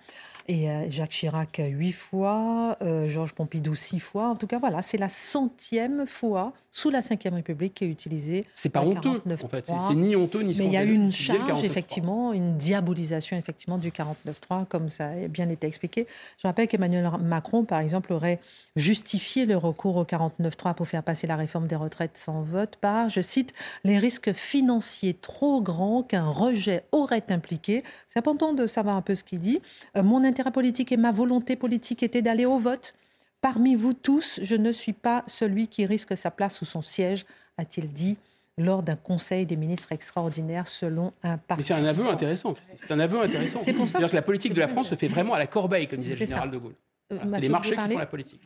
[0.48, 4.30] et euh, Jacques Chirac huit fois, euh, Georges Pompidou six fois.
[4.30, 8.46] En tout cas, voilà, c'est la centième fois sous la Ve République qui est utilisée.
[8.56, 9.66] C'est pas honteux, en fait.
[9.66, 13.78] C'est ni honteux ni Mais il y a eu une charge, effectivement, une diabolisation, effectivement,
[13.78, 16.08] du 49.3, comme ça a bien été expliqué.
[16.40, 18.40] Je rappelle qu'Emmanuel Macron, par exemple, aurait
[18.76, 23.10] justifié le recours au 49.3 pour faire passer la réforme des retraites sans vote par,
[23.10, 23.43] je cite,
[23.84, 27.84] les risques financiers trop grands qu'un rejet aurait impliqué.
[28.08, 29.62] C'est important de savoir un peu ce qu'il dit.
[29.98, 32.94] Euh, mon intérêt politique et ma volonté politique était d'aller au vote.
[33.42, 37.26] Parmi vous tous, je ne suis pas celui qui risque sa place ou son siège,
[37.58, 38.18] a-t-il dit
[38.58, 41.60] lors d'un conseil des ministres extraordinaire selon un parti.
[41.60, 42.56] Mais c'est un aveu intéressant.
[42.76, 43.60] C'est un aveu intéressant.
[43.64, 45.88] C'est pour ça que la politique de la France se fait vraiment à la corbeille,
[45.88, 46.76] comme disait le général de Gaulle.
[47.14, 48.42] Euh, c'est les marchés qui font la politique.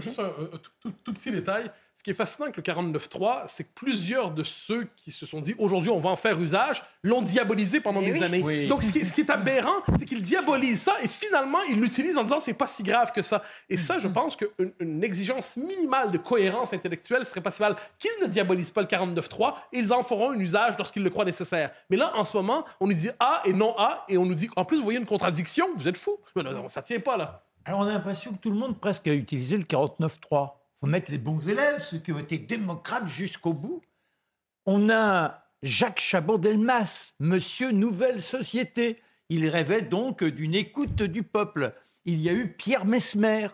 [0.00, 0.32] juste un,
[0.80, 1.70] tout, petit détail.
[1.96, 5.40] Ce qui est fascinant avec le 49.3, c'est que plusieurs de ceux qui se sont
[5.40, 8.66] dit aujourd'hui on va en faire usage l'ont diabolisé pendant eh des années.
[8.66, 12.18] Donc ce qui, ce qui, est aberrant, c'est qu'ils diabolisent ça et finalement ils l'utilisent
[12.18, 13.42] en disant c'est pas si grave que ça.
[13.70, 17.74] Et ça, je pense qu'une une exigence minimale de cohérence intellectuelle serait pas si mal
[17.98, 21.24] qu'ils ne diabolisent pas le 49.3 et ils en feront un usage lorsqu'ils le croient
[21.24, 21.70] nécessaire.
[21.88, 24.34] Mais là, en ce moment, on nous dit A et non A et on nous
[24.34, 26.18] dit en plus vous voyez une contradiction, vous êtes fous.
[26.68, 27.45] Ça tient pas là.
[27.66, 31.10] Alors on a l'impression que tout le monde presque a utilisé le 49.3 faut mettre
[31.10, 33.82] les bons élèves, ceux qui ont été démocrates jusqu'au bout.
[34.66, 39.00] On a Jacques Chabot-Delmas, Monsieur Nouvelle Société.
[39.28, 41.74] Il rêvait donc d'une écoute du peuple.
[42.04, 43.48] Il y a eu Pierre Mesmer.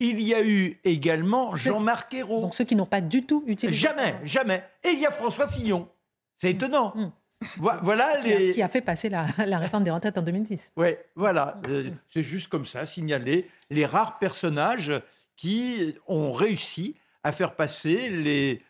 [0.00, 2.42] Il y a eu également Jean-Marc Ayrault.
[2.42, 3.76] Donc ceux qui n'ont pas du tout utilisé.
[3.76, 4.62] Jamais, jamais.
[4.84, 5.88] Et il y a François Fillon.
[6.36, 6.92] C'est étonnant.
[6.94, 7.10] Hmm.
[7.56, 8.52] Voilà les...
[8.52, 10.72] qui, a, fait passer la, réforme des retraites en 2010.
[10.76, 11.60] Oui, voilà.
[11.68, 14.92] Euh, c'est juste comme ça, signaler les rares personnages
[15.36, 18.62] qui ont réussi à faire passer les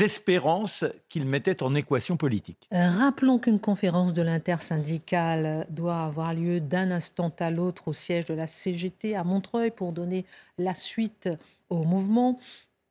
[0.00, 2.68] espérances qu'ils mettaient en équation politique.
[2.72, 8.26] Euh, rappelons qu'une conférence de l'intersyndicale doit avoir lieu d'un instant à l'autre au siège
[8.26, 10.24] de la CGT à Montreuil pour donner
[10.58, 11.28] la suite
[11.68, 12.38] au mouvement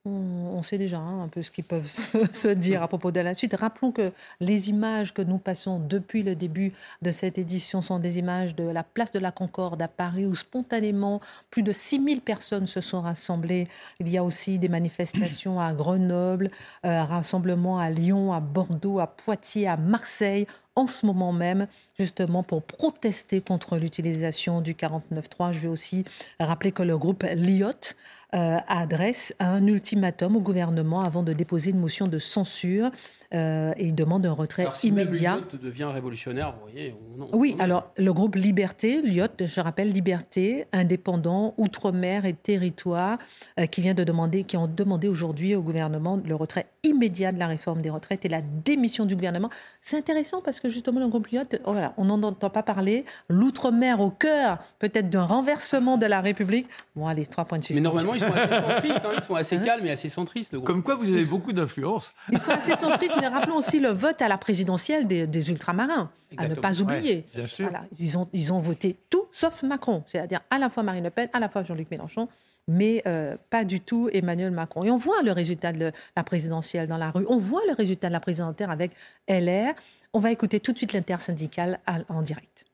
[0.06, 1.90] on, sait déjà hein, un peu ce qu'ils peuvent
[2.34, 3.56] se dire à propos de la suite.
[3.56, 8.18] Rappelons que les images que nous passons depuis le début de cette édition sont des
[8.18, 12.68] images de la place de la Concorde à Paris où spontanément plus de 6000 personnes
[12.68, 13.68] se sont rassemblées.
[14.00, 16.50] Il y a aussi des manifestations à Grenoble,
[16.86, 21.68] euh, rassemblements à Lyon, à Bordeaux, à Poitiers, à Marseille en ce moment même,
[22.00, 25.52] justement pour protester contre l'utilisation du 49.3.
[25.52, 26.06] Je vais aussi
[26.40, 27.94] rappeler que le groupe Lyot
[28.34, 32.90] euh, adresse un ultimatum au gouvernement avant de déposer une motion de censure
[33.34, 35.36] euh, et il demande un retrait Alors, si immédiat.
[35.36, 36.96] Même devient révolutionnaire, vous voyez.
[37.18, 42.34] on- on- Oui, on- alors le groupe Liberté, Lyotte, je rappelle Liberté, indépendant, outre-mer et
[42.34, 43.18] territoire,
[43.60, 47.40] euh, qui vient de demander, qui ont demandé aujourd'hui au gouvernement le retrait immédiat de
[47.40, 49.50] la réforme des retraites et la démission du gouvernement.
[49.82, 53.06] C'est intéressant parce que justement le groupe Lyotte, oh on n'en entend pas parler.
[53.30, 56.68] L'outre-mer au cœur peut-être d'un renversement de la République.
[56.96, 57.84] Bon, allez, trois points de Mais suspension.
[57.84, 59.02] normalement, ils sont assez centristes.
[59.06, 60.68] hein, Ils sont assez calmes et assez centristes, le groupe.
[60.68, 62.14] Comme quoi, vous avez beaucoup d'influence.
[62.32, 66.10] Ils sont assez centristes, mais rappelons aussi le vote à la présidentielle des, des ultramarins,
[66.38, 67.16] à ne pas oublier.
[67.16, 67.68] Ouais, bien sûr.
[67.70, 71.10] Voilà, ils, ont, ils ont voté tout sauf Macron, c'est-à-dire à la fois Marine Le
[71.10, 72.28] Pen, à la fois Jean-Luc Mélenchon,
[72.68, 74.84] mais euh, pas du tout Emmanuel Macron.
[74.84, 78.08] Et on voit le résultat de la présidentielle dans la rue, on voit le résultat
[78.08, 78.92] de la présidentielle avec
[79.28, 79.74] LR.
[80.14, 82.66] On va écouter tout de suite l'intersyndicale en direct.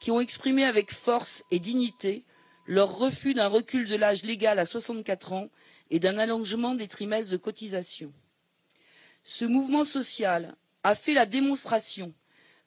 [0.00, 2.24] Qui ont exprimé avec force et dignité
[2.66, 5.50] leur refus d'un recul de l'âge légal à 64 ans
[5.90, 8.12] et d'un allongement des trimestres de cotisation.
[9.22, 12.14] Ce mouvement social a fait la démonstration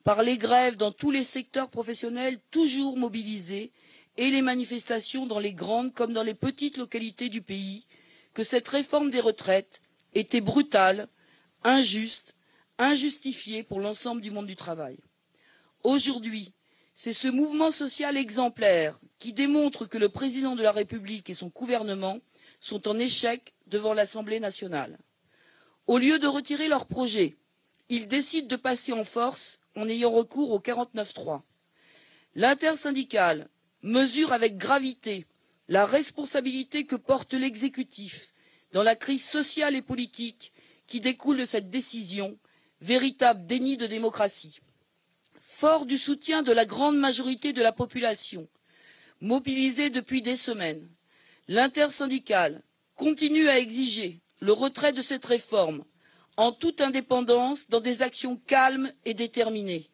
[0.03, 3.71] par les grèves dans tous les secteurs professionnels toujours mobilisés
[4.17, 7.87] et les manifestations dans les grandes comme dans les petites localités du pays
[8.33, 9.81] que cette réforme des retraites
[10.13, 11.07] était brutale,
[11.63, 12.35] injuste,
[12.77, 14.97] injustifiée pour l'ensemble du monde du travail.
[15.83, 16.53] Aujourd'hui,
[16.95, 21.47] c'est ce mouvement social exemplaire qui démontre que le président de la République et son
[21.47, 22.19] gouvernement
[22.59, 24.99] sont en échec devant l'Assemblée nationale.
[25.87, 27.35] Au lieu de retirer leur projet,
[27.89, 31.41] ils décident de passer en force en ayant recours au 49.3.
[32.35, 33.49] L'intersyndicale
[33.81, 35.25] mesure avec gravité
[35.67, 38.33] la responsabilité que porte l'exécutif
[38.71, 40.53] dans la crise sociale et politique
[40.87, 42.37] qui découle de cette décision,
[42.81, 44.59] véritable déni de démocratie.
[45.55, 48.49] Fort du soutien de la grande majorité de la population,
[49.21, 50.89] mobilisée depuis des semaines,
[51.47, 52.63] l'intersyndicale
[52.95, 55.85] continue à exiger le retrait de cette réforme
[56.37, 59.91] en toute indépendance dans des actions calmes et déterminées.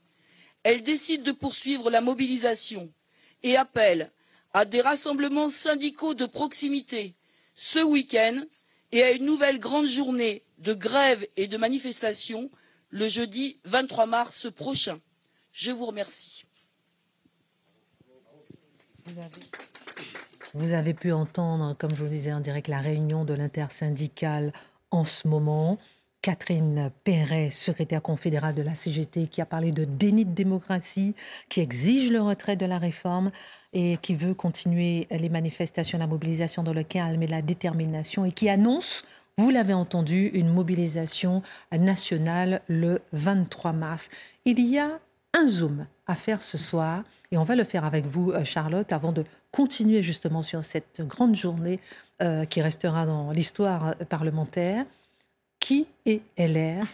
[0.64, 2.90] Elle décide de poursuivre la mobilisation
[3.44, 4.12] et appelle
[4.54, 7.16] à des rassemblements syndicaux de proximité
[7.56, 8.42] ce week-end
[8.94, 12.50] et à une nouvelle grande journée de grève et de manifestation
[12.92, 15.00] le jeudi 23 mars prochain.
[15.52, 16.46] Je vous remercie.
[20.54, 24.54] Vous avez pu entendre, comme je vous le disais en direct, la réunion de l'intersyndicale
[24.92, 25.78] en ce moment.
[26.22, 31.16] Catherine Perret, secrétaire confédérale de la CGT, qui a parlé de déni de démocratie,
[31.48, 33.32] qui exige le retrait de la réforme
[33.72, 38.32] et qui veut continuer les manifestations, la mobilisation dans le calme et la détermination et
[38.32, 39.06] qui annonce,
[39.38, 41.42] vous l'avez entendu, une mobilisation
[41.72, 44.10] nationale le 23 mars.
[44.44, 45.00] Il y a
[45.34, 47.04] un zoom à faire ce soir.
[47.32, 51.02] Et on va le faire avec vous, euh, Charlotte, avant de continuer justement sur cette
[51.02, 51.80] grande journée
[52.22, 54.86] euh, qui restera dans l'histoire euh, parlementaire.
[55.60, 56.86] Qui est LR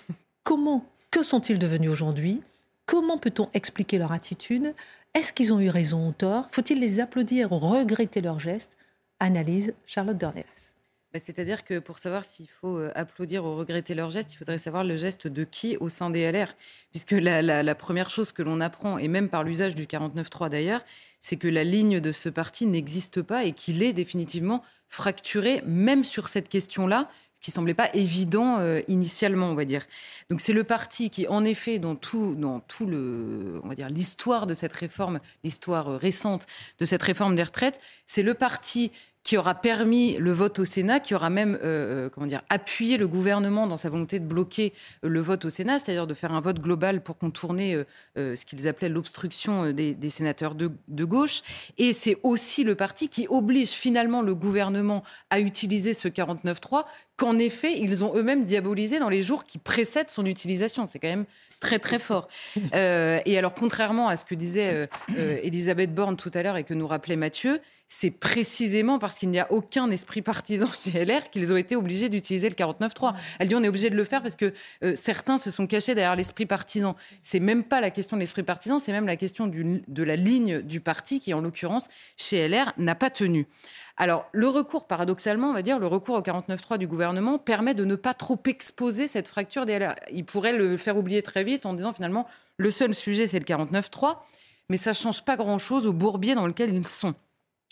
[0.44, 2.42] Comment Que sont-ils devenus aujourd'hui?
[2.86, 4.74] Comment peut-on expliquer leur attitude?
[5.14, 6.48] Est-ce qu'ils ont eu raison ou tort?
[6.52, 8.78] Faut-il les applaudir ou regretter leurs gestes?
[9.20, 10.75] Analyse Charlotte Dornelas.
[11.16, 14.84] Bah, C'est-à-dire que pour savoir s'il faut applaudir ou regretter leur geste, il faudrait savoir
[14.84, 16.54] le geste de qui au sein des LR.
[16.92, 20.84] Puisque la, première chose que l'on apprend, et même par l'usage du 49.3 d'ailleurs,
[21.22, 26.04] c'est que la ligne de ce parti n'existe pas et qu'il est définitivement fracturé, même
[26.04, 28.60] sur cette question-là, ce qui semblait pas évident
[28.90, 29.86] initialement, on va dire.
[30.30, 33.90] Donc c'est le parti qui, en effet, dans tout, dans tout le, on va dire
[33.90, 36.46] l'histoire de cette réforme, l'histoire récente
[36.78, 38.92] de cette réforme des retraites, c'est le parti
[39.26, 42.96] qui aura permis le vote au Sénat, qui aura même euh, euh, comment dire, appuyé
[42.98, 44.72] le gouvernement dans sa volonté de bloquer
[45.04, 47.84] euh, le vote au Sénat, c'est-à-dire de faire un vote global pour contourner
[48.18, 50.70] euh, ce qu'ils appelaient l'obstruction des, sénateurs de,
[51.06, 51.42] gauche.
[51.80, 56.86] Et c'est aussi le parti qui oblige finalement le gouvernement à utiliser ce 49.3
[57.18, 60.86] qu'en effet, ils ont eux-mêmes diabolisé dans les jours qui précèdent son utilisation.
[60.86, 61.26] C'est quand même
[61.60, 62.28] très très fort.
[62.74, 66.88] Et alors, contrairement à ce que disait Elisabeth Borne tout à l'heure et que nous
[66.88, 71.58] rappelait Mathieu, c'est précisément parce qu'il n'y a aucun esprit partisan chez LR qu'ils ont
[71.58, 73.14] été obligés d'utiliser le 49.3.
[73.40, 75.96] Elle dit on est obligé de le faire parce que euh, certains se sont cachés
[75.96, 76.96] derrière l'esprit partisan.
[77.22, 80.16] C'est même pas la question de l'esprit partisan, c'est même la question du- de la
[80.16, 83.48] ligne du parti qui, en l'occurrence, chez LR, n'a pas tenu.
[83.98, 87.86] Alors, le recours, paradoxalement, on va dire, le recours au 49.3 du gouvernement permet de
[87.86, 89.96] ne pas trop exposer cette fracture des LR.
[90.12, 92.28] Il pourrait le faire oublier très vite en disant finalement,
[92.58, 94.18] le seul sujet, c'est le 49.3,
[94.70, 97.14] mais ça change pas grand-chose au bourbier dans lequel ils sont.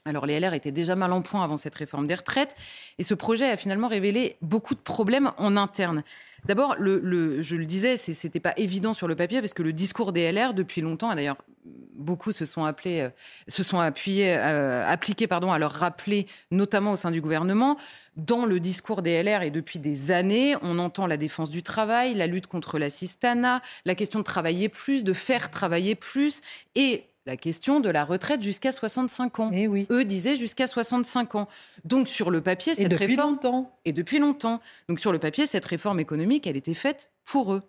[0.06, 2.56] Alors les LR étaient déjà mal en point avant cette réforme des retraites,
[3.00, 6.04] et ce projet a finalement révélé beaucoup de problèmes en interne.
[6.46, 9.72] D'abord, le, le- je le disais, c'était pas évident sur le papier parce que le
[9.72, 11.38] discours des LR depuis longtemps, et d'ailleurs
[11.96, 13.10] beaucoup se sont appelés, euh,
[13.48, 17.78] se sont appuyés, euh, appliqués pardon, à leur rappeler, notamment au sein du gouvernement.
[18.18, 22.14] Dans le discours des LR et depuis des années, on entend la défense du travail,
[22.14, 26.42] la lutte contre l'assistanat, la question de travailler plus, de faire travailler plus,
[26.76, 29.52] et la question de la retraite jusqu'à 65 ans.
[29.52, 29.88] Et oui.
[29.90, 31.48] Eux disaient jusqu'à 65 ans.
[31.86, 33.78] Donc sur le papier, Et cette depuis réforme longtemps.
[33.86, 34.62] et depuis longtemps.
[34.90, 37.64] Donc sur le papier, cette réforme économique, elle était faite pour eux.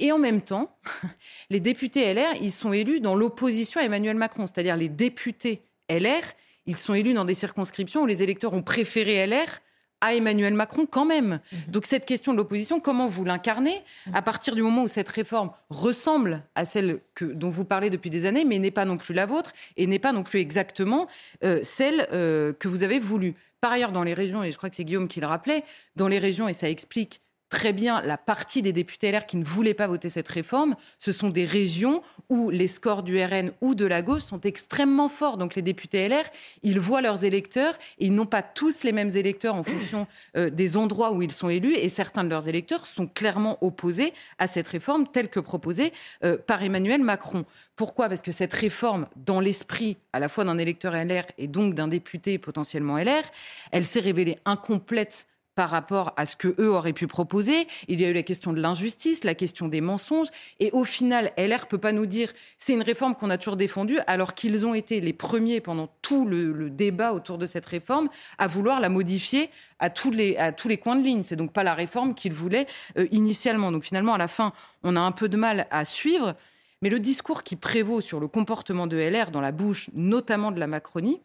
[0.00, 0.76] Et en même temps,
[1.50, 6.22] les députés LR, ils sont élus dans l'opposition à Emmanuel Macron, c'est-à-dire les députés LR,
[6.66, 9.60] ils sont élus dans des circonscriptions où les électeurs ont préféré LR
[10.04, 11.40] à Emmanuel Macron quand même.
[11.68, 13.82] Donc cette question de l'opposition, comment vous l'incarnez
[14.12, 18.10] à partir du moment où cette réforme ressemble à celle que, dont vous parlez depuis
[18.10, 21.08] des années, mais n'est pas non plus la vôtre et n'est pas non plus exactement
[21.42, 23.34] euh, celle euh, que vous avez voulu.
[23.62, 25.64] Par ailleurs, dans les régions, et je crois que c'est Guillaume qui le rappelait,
[25.96, 27.22] dans les régions, et ça explique
[27.54, 31.12] très bien la partie des députés LR qui ne voulaient pas voter cette réforme, ce
[31.12, 35.36] sont des régions où les scores du RN ou de la gauche sont extrêmement forts.
[35.36, 36.24] Donc les députés LR,
[36.64, 40.50] ils voient leurs électeurs et ils n'ont pas tous les mêmes électeurs en fonction euh,
[40.50, 44.48] des endroits où ils sont élus et certains de leurs électeurs sont clairement opposés à
[44.48, 45.92] cette réforme telle que proposée
[46.24, 47.44] euh, par Emmanuel Macron.
[47.76, 48.08] Pourquoi?
[48.08, 51.86] Parce que cette réforme, dans l'esprit à la fois d'un électeur LR et donc d'un
[51.86, 53.22] député potentiellement LR,
[53.70, 57.66] elle s'est révélée incomplète par rapport à ce que eux auraient pu proposer.
[57.88, 60.28] Il y a eu la question de l'injustice, la question des mensonges,
[60.60, 63.98] et au final, LR peut pas nous dire c'est une réforme qu'on a toujours défendue,
[64.06, 68.46] alors qu'ils ont été les premiers pendant tout le, débat autour de cette réforme à
[68.46, 71.22] vouloir la modifier à tous les à tous les coins de ligne.
[71.22, 72.66] C'est donc pas la réforme qu'ils voulaient
[72.98, 73.70] euh, initialement.
[73.70, 74.52] Donc finalement, à la fin,
[74.82, 76.34] on a un peu de mal à suivre.
[76.82, 80.60] Mais le discours qui prévaut sur le comportement de LR dans la bouche, notamment de
[80.60, 81.20] la Macronie,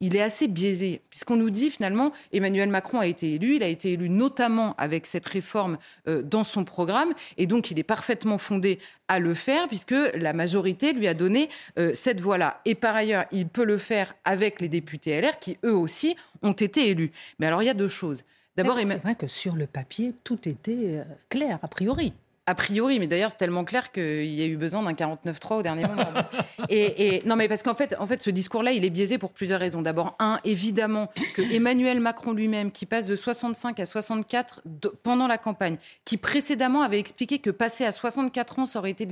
[0.00, 3.68] il est assez biaisé, puisqu'on nous dit finalement Emmanuel Macron a été élu, il a
[3.68, 5.78] été élu notamment avec cette réforme
[6.08, 8.78] euh, dans son programme, et donc il est parfaitement fondé
[9.08, 12.60] à le faire, puisque la majorité lui a donné euh, cette voie-là.
[12.64, 16.52] Et par ailleurs, il peut le faire avec les députés LR, qui eux aussi ont
[16.52, 17.12] été élus.
[17.38, 18.22] Mais alors il y a deux choses.
[18.56, 22.12] D'abord, c'est vrai que sur le papier, tout était euh, clair, a priori.
[22.46, 25.62] A priori, mais d'ailleurs c'est tellement clair qu'il y a eu besoin d'un 49.3 au
[25.62, 26.04] dernier moment.
[26.68, 29.32] et, et- non, mais parce qu'en fait, en fait, ce discours-là, il est biaisé pour
[29.32, 29.80] plusieurs raisons.
[29.80, 35.26] D'abord, un, évidemment, que Emmanuel Macron lui-même, qui passe de 65 à 64 de- pendant
[35.26, 39.08] la campagne, qui précédemment avait expliqué que passer à 64 ans, ça aurait été,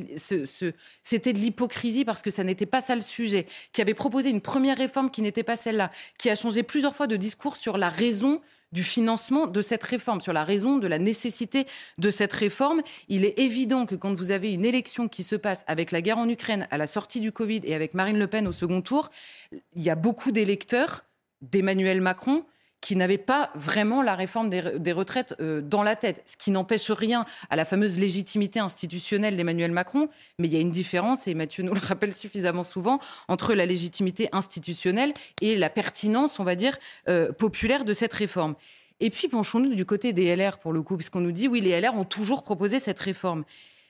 [1.02, 4.42] c'était de l'hypocrisie parce que ça n'était pas ça le sujet, qui avait proposé une
[4.42, 7.88] première réforme qui n'était pas celle-là, qui a changé plusieurs fois de discours sur la
[7.88, 8.40] raison
[8.72, 11.66] du financement de cette réforme, sur la raison de la nécessité
[11.98, 12.82] de cette réforme.
[13.08, 16.18] Il est évident que quand vous avez une élection qui se passe avec la guerre
[16.18, 19.10] en Ukraine à la sortie du Covid et avec Marine Le Pen au second tour,
[19.74, 21.04] il y a beaucoup d'électeurs
[21.42, 22.44] d'Emmanuel Macron
[22.82, 26.90] qui n'avaient pas vraiment la réforme des retraites euh, dans la tête, ce qui n'empêche
[26.90, 30.08] rien à la fameuse légitimité institutionnelle d'Emmanuel Macron,
[30.38, 33.66] mais il y a une différence, et Mathieu nous le rappelle suffisamment souvent, entre la
[33.66, 36.76] légitimité institutionnelle et la pertinence, on va dire,
[37.08, 38.56] euh, populaire de cette réforme.
[38.98, 41.80] Et puis penchons-nous du côté des LR pour le coup, puisqu'on nous dit oui, les
[41.80, 43.44] LR ont toujours proposé cette réforme.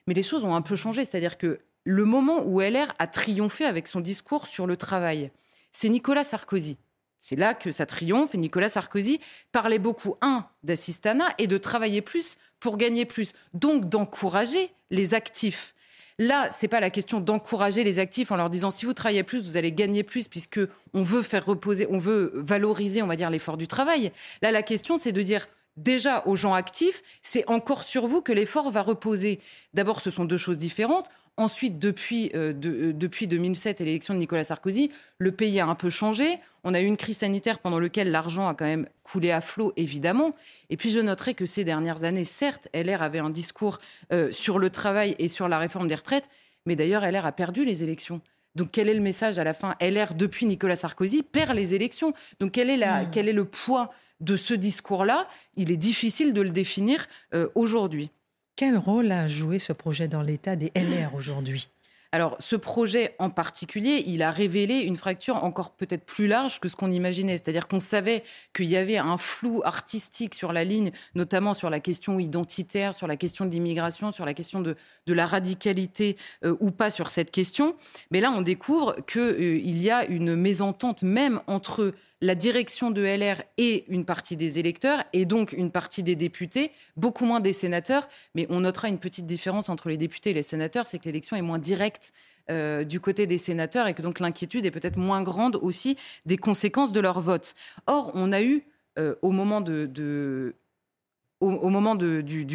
[0.07, 3.65] Mais les choses ont un peu changé, c'est-à-dire que le moment où LR a triomphé
[3.65, 5.31] avec son discours sur le travail,
[5.73, 6.77] c'est Nicolas Sarkozy.
[7.25, 9.21] C'est là que ça triomphe et Nicolas Sarkozy
[9.53, 13.33] parlait beaucoup, un, d'assistanat et de travailler plus pour gagner plus.
[13.55, 15.73] Donc d'encourager les actifs.
[16.19, 19.47] Là, c'est pas la question d'encourager les actifs en leur disant si vous travaillez plus,
[19.47, 20.59] vous allez gagner plus puisque
[20.95, 24.11] on veut faire reposer, on veut valoriser, on va dire l'effort du travail.
[24.43, 25.47] Là, la question c'est de dire
[25.77, 29.39] déjà aux gens actifs, c'est encore sur vous que l'effort va reposer.
[29.75, 31.07] D'abord, ce sont deux choses différentes.
[31.39, 35.67] Ensuite, depuis, euh, de- euh, depuis 2007 et l'élection de Nicolas Sarkozy, le pays a
[35.67, 36.39] un peu changé.
[36.63, 39.73] On a eu une crise sanitaire pendant laquelle l'argent a quand même coulé à flot,
[39.77, 40.35] évidemment.
[40.69, 43.79] Et puis, je noterai que ces dernières années, certes, LR avait un discours
[44.13, 46.29] euh, sur le travail et sur la réforme des retraites,
[46.67, 48.21] mais d'ailleurs, LR a perdu les élections.
[48.55, 49.75] Donc, quel est le message à la fin?
[49.81, 52.13] LR, depuis Nicolas Sarkozy, perd les élections.
[52.41, 55.27] Donc, quel est, la, quel est le poids de ce discours-là?
[55.57, 58.11] Il est difficile de le définir euh, aujourd'hui.
[58.57, 61.71] Quel rôle a joué ce projet dans l'état des LR aujourd'hui?
[62.15, 66.69] Alors, ce projet en particulier, il a révélé une fracture encore peut-être plus large que
[66.69, 67.39] ce qu'on imaginait.
[67.39, 68.23] C'est-à-dire qu'on savait
[68.55, 73.07] qu'il y avait un flou artistique sur la ligne, notamment sur la question identitaire, sur
[73.07, 74.77] la question de l'immigration, sur la question de,
[75.07, 77.77] de la radicalité euh, ou pas sur cette question.
[78.11, 83.43] Mais là, on découvre qu'il y a une mésentente même entre la direction de LR
[83.59, 88.09] et une partie des électeurs, et donc une partie des députés, beaucoup moins des sénateurs.
[88.37, 91.37] Mais on notera une petite différence entre les députés et les sénateurs, c'est que l'élection
[91.37, 92.13] est moins directe
[92.49, 96.37] euh, du côté des sénateurs et que donc l'inquiétude est peut-être moins grande aussi des
[96.37, 97.55] conséquences de leur vote.
[97.87, 98.63] Or, on a eu,
[99.01, 100.55] euh, au moment du, du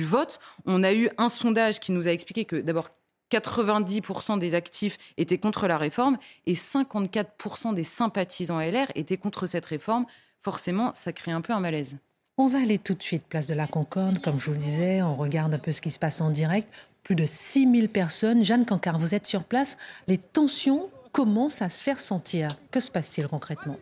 [0.06, 2.90] vote, on a eu un sondage qui nous a expliqué que d'abord
[3.32, 9.66] 90% des actifs étaient contre la réforme et 54% des sympathisants LR étaient contre cette
[9.66, 10.06] réforme.
[10.42, 11.98] Forcément, ça crée un peu un malaise.
[12.38, 15.02] On va aller tout de suite place de la Concorde, comme je vous le disais,
[15.02, 16.72] on regarde un peu ce qui se passe en direct.
[17.04, 18.44] Plus de 6000 personnes.
[18.44, 19.78] Jeanne Cancard, vous êtes sur place.
[20.08, 22.50] Les tensions commencent à se faire sentir.
[22.70, 23.78] Que se passe-t-il concrètement?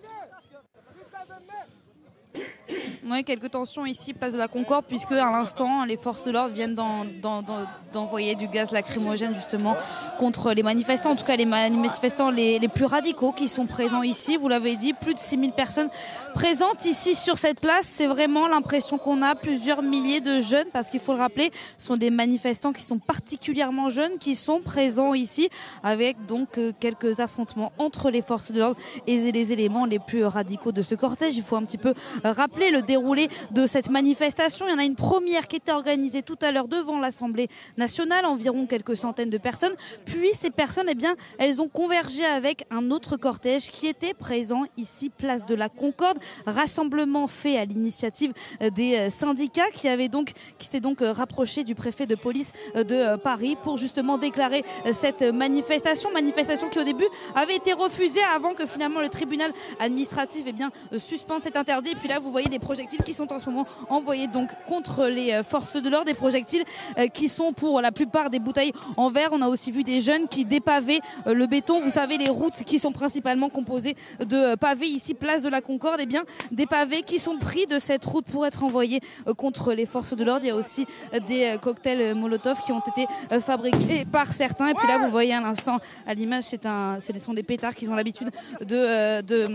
[3.08, 6.56] Oui, quelques tensions ici, place de la Concorde, puisque à l'instant, les forces de l'ordre
[6.56, 9.78] viennent d'envoyer du gaz lacrymogène justement
[10.18, 14.38] contre les manifestants, en tout cas les manifestants les, plus radicaux qui sont présents ici.
[14.38, 15.89] Vous l'avez dit, plus de 6000 personnes
[16.34, 17.86] présentes ici sur cette place.
[17.86, 21.86] C'est vraiment l'impression qu'on a, plusieurs milliers de jeunes, parce qu'il faut le rappeler, ce
[21.86, 25.49] sont des manifestants qui sont particulièrement jeunes, qui sont présents ici,
[25.84, 30.26] avec donc euh, quelques affrontements entre les forces de l'ordre et les éléments les plus
[30.26, 31.38] radicaux de ce cortège.
[31.38, 31.93] Il faut un petit peu
[32.24, 34.67] rappeler le déroulé de cette manifestation.
[34.67, 38.25] Il y en a une première qui était organisée tout à l'heure devant l'Assemblée nationale,
[38.25, 39.75] environ quelques centaines de personnes.
[40.05, 44.63] Puis ces personnes, eh bien, elles ont convergé avec un autre cortège qui était présent
[44.77, 48.31] ici, place de la Concorde, rassemblement fait à l'initiative
[48.73, 53.57] des syndicats qui avaient donc, qui s'étaient donc rapprochés du préfet de police de Paris
[53.61, 59.01] pour justement déclarer cette manifestation, manifestation qui au début avait été refusée avant que finalement
[59.01, 61.89] le tribunal administratif eh bien, suspende cet interdit.
[61.89, 65.31] Et puis là, vous voyez les qui sont en ce moment envoyés donc contre les
[65.31, 66.63] euh, forces de l'ordre, des projectiles
[66.97, 69.29] euh, qui sont pour la plupart des bouteilles en verre.
[69.31, 71.81] On a aussi vu des jeunes qui dépavaient euh, le béton.
[71.81, 75.99] Vous savez, les routes qui sont principalement composées de pavés ici, place de la Concorde,
[75.99, 79.01] et eh bien des pavés qui sont pris de cette route pour être envoyés
[79.38, 80.45] contre les forces de l'ordre.
[80.45, 80.86] Il y a aussi
[81.27, 83.07] des cocktails Molotov qui ont été
[83.41, 84.69] fabriqués par certains.
[84.69, 87.89] Et puis là, vous voyez à l'instant, à l'image, c'est ce sont des pétards qu'ils
[87.91, 88.31] ont l'habitude
[88.61, 89.47] de, de,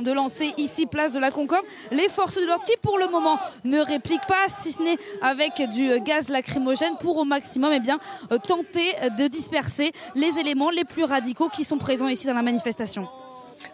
[0.00, 1.64] de lancer ici, place de la Concorde.
[1.90, 5.62] Les forces de l'ordre qui, pour le moment, ne répliquent pas, si ce n'est avec
[5.70, 7.98] du gaz lacrymogène, pour au maximum eh bien,
[8.46, 13.08] tenter de disperser les éléments les plus radicaux qui sont présents ici dans la manifestation.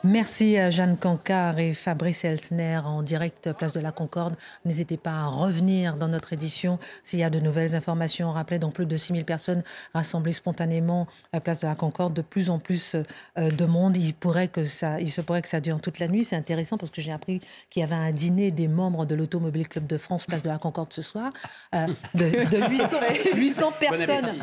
[0.03, 4.35] Merci à Jeanne Cancard et Fabrice Elsner en direct Place de la Concorde.
[4.65, 8.33] N'hésitez pas à revenir dans notre édition s'il y a de nouvelles informations.
[8.33, 9.63] Rappelez donc plus de 6000 personnes
[9.93, 12.95] rassemblées spontanément à Place de la Concorde, de plus en plus
[13.39, 13.97] euh, de monde.
[13.97, 16.25] Il, pourrait que ça, il se pourrait que ça dure toute la nuit.
[16.25, 19.69] C'est intéressant parce que j'ai appris qu'il y avait un dîner des membres de l'Automobile
[19.69, 21.33] Club de France, Place de la Concorde ce soir,
[21.75, 22.25] euh, de,
[22.71, 24.35] 800, personnes.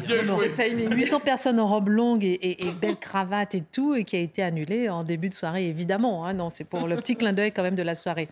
[0.92, 4.44] 800 personnes en robe longue et, et belle cravate et tout, et qui a été
[4.44, 6.26] annulé en début de soirée évidemment.
[6.26, 8.28] Hein, non, c'est pour le petit clin d'œil quand même de la soirée.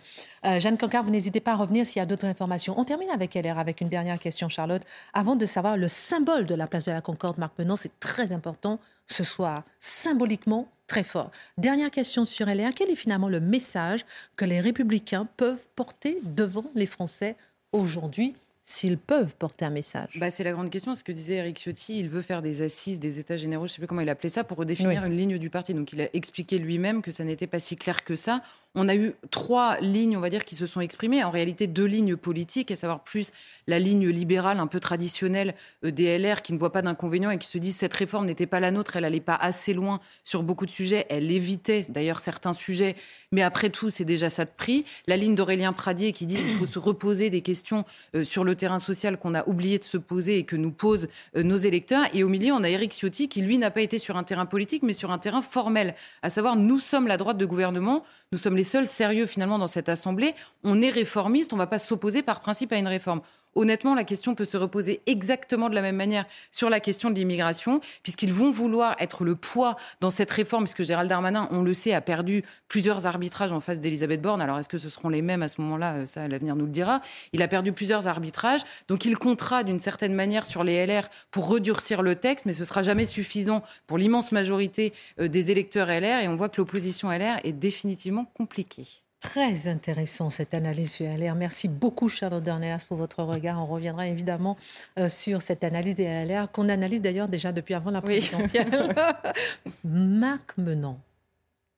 [0.45, 2.77] Euh, Jeanne Cancard, vous n'hésitez pas à revenir s'il y a d'autres informations.
[2.77, 4.81] On termine avec LR avec une dernière question, Charlotte.
[5.13, 8.31] Avant de savoir le symbole de la place de la Concorde, Marc Menant, c'est très
[8.31, 11.31] important ce soir, symboliquement très fort.
[11.57, 12.71] Dernière question sur LR.
[12.75, 17.35] Quel est finalement le message que les républicains peuvent porter devant les Français
[17.71, 18.35] aujourd'hui
[18.67, 20.95] s'ils peuvent porter un message bah, C'est la grande question.
[20.95, 23.75] Ce que disait Eric Ciotti, il veut faire des assises, des états généraux, je ne
[23.75, 25.73] sais plus comment il appelait ça, pour redéfinir une ligne du parti.
[25.73, 28.41] Donc il a expliqué lui-même que ça n'était pas si clair que ça
[28.75, 31.23] on a eu trois lignes, on va dire, qui se sont exprimées.
[31.23, 33.31] En réalité, deux lignes politiques, à savoir plus
[33.67, 37.37] la ligne libérale un peu traditionnelle euh, des LR qui ne voit pas d'inconvénient et
[37.37, 40.43] qui se disent cette réforme n'était pas la nôtre, elle n'allait pas assez loin sur
[40.43, 42.95] beaucoup de sujets, elle évitait d'ailleurs certains sujets,
[43.31, 44.85] mais après tout, c'est déjà ça de prix.
[45.07, 48.55] La ligne d'Aurélien Pradier qui dit qu'il faut se reposer des questions euh, sur le
[48.55, 52.05] terrain social qu'on a oublié de se poser et que nous posent euh, nos électeurs.
[52.13, 54.45] Et au milieu, on a Éric Ciotti qui, lui, n'a pas été sur un terrain
[54.45, 58.37] politique, mais sur un terrain formel, à savoir nous sommes la droite de gouvernement, nous
[58.37, 60.35] sommes les seuls sérieux finalement dans cette Assemblée.
[60.65, 63.21] On est réformiste, on ne va pas s'opposer par principe à une réforme.
[63.55, 67.15] Honnêtement, la question peut se reposer exactement de la même manière sur la question de
[67.15, 71.73] l'immigration, puisqu'ils vont vouloir être le poids dans cette réforme, puisque Gérald Darmanin, on le
[71.73, 74.41] sait, a perdu plusieurs arbitrages en face d'Elisabeth Borne.
[74.41, 75.93] Alors, est-ce que ce seront les mêmes à ce moment-là?
[75.95, 77.01] Euh, Ça, l'avenir nous le dira.
[77.31, 81.47] Il a perdu plusieurs arbitrages, donc il comptera d'une certaine manière sur les LR pour
[81.47, 86.23] redurcir le texte, mais ce sera jamais suffisant pour l'immense majorité euh, des électeurs LR,
[86.23, 89.04] et on voit que l'opposition LR est définitivement compliquée.
[89.25, 91.33] Très intéressant cette analyse sur LR.
[91.33, 93.59] Merci beaucoup Charlotte Dornelas pour votre regard.
[93.59, 94.55] On reviendra évidemment
[94.99, 98.95] euh, sur cette analyse des LR qu'on analyse d'ailleurs déjà depuis avant la présidentielle.
[99.83, 100.99] Marc Menant,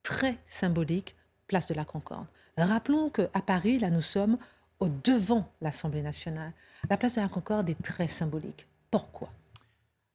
[0.03, 1.15] très symbolique,
[1.47, 2.25] place de la Concorde.
[2.57, 4.37] Rappelons qu'à Paris, là nous sommes
[4.81, 6.51] au devant l'Assemblée nationale.
[6.89, 8.67] La place de la Concorde est très symbolique.
[8.91, 9.29] Pourquoi?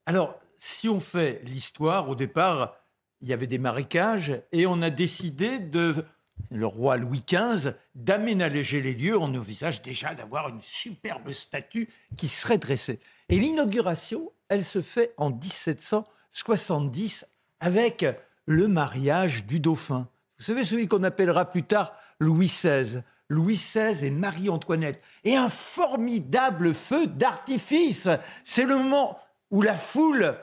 [0.05, 2.77] Alors, si on fait l'histoire, au départ,
[3.23, 6.05] il y avait des marécages et on a décidé de
[6.51, 9.19] le roi Louis XV, d'aménager les lieux.
[9.19, 13.01] On envisage déjà d'avoir une superbe statue qui serait dressée.
[13.29, 17.27] Et l'inauguration, elle se fait en 1770
[17.61, 18.05] avec
[18.47, 20.09] le mariage du dauphin.
[20.39, 23.03] Vous savez, celui qu'on appellera plus tard Louis XVI.
[23.29, 25.03] Louis XVI et Marie-Antoinette.
[25.25, 28.09] Et un formidable feu d'artifice.
[28.45, 29.17] C'est le moment
[29.51, 30.37] où la foule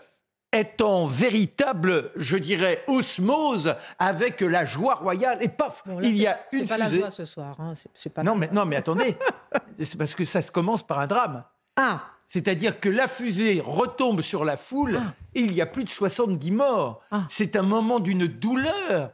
[0.51, 5.37] est en véritable, je dirais, osmose avec la joie royale.
[5.41, 7.55] Et paf, Bon, là, il y a une C'est pas la joie ce soir.
[7.59, 7.73] hein,
[8.13, 9.15] pas Non mais, non, mais attendez,
[9.79, 11.43] c'est parce que ça se commence par un drame.
[11.75, 14.99] Ah, C'est-à-dire que la fusée retombe sur la foule
[15.35, 17.01] et il y a plus de 70 morts.
[17.11, 17.25] Ah.
[17.29, 19.11] C'est un moment d'une douleur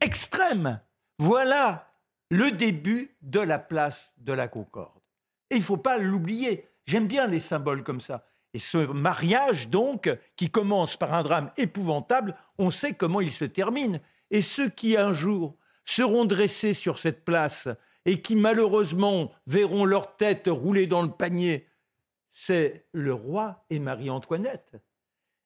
[0.00, 0.80] extrême.
[1.18, 1.90] Voilà
[2.30, 5.00] le début de la place de la Concorde.
[5.50, 6.68] Et il ne faut pas l'oublier.
[6.86, 8.24] J'aime bien les symboles comme ça.
[8.54, 13.44] Et ce mariage, donc, qui commence par un drame épouvantable, on sait comment il se
[13.44, 14.00] termine.
[14.30, 17.68] Et ceux qui, un jour, seront dressés sur cette place
[18.04, 21.66] et qui, malheureusement, verront leur tête rouler dans le panier,
[22.28, 24.76] c'est le roi et Marie-Antoinette.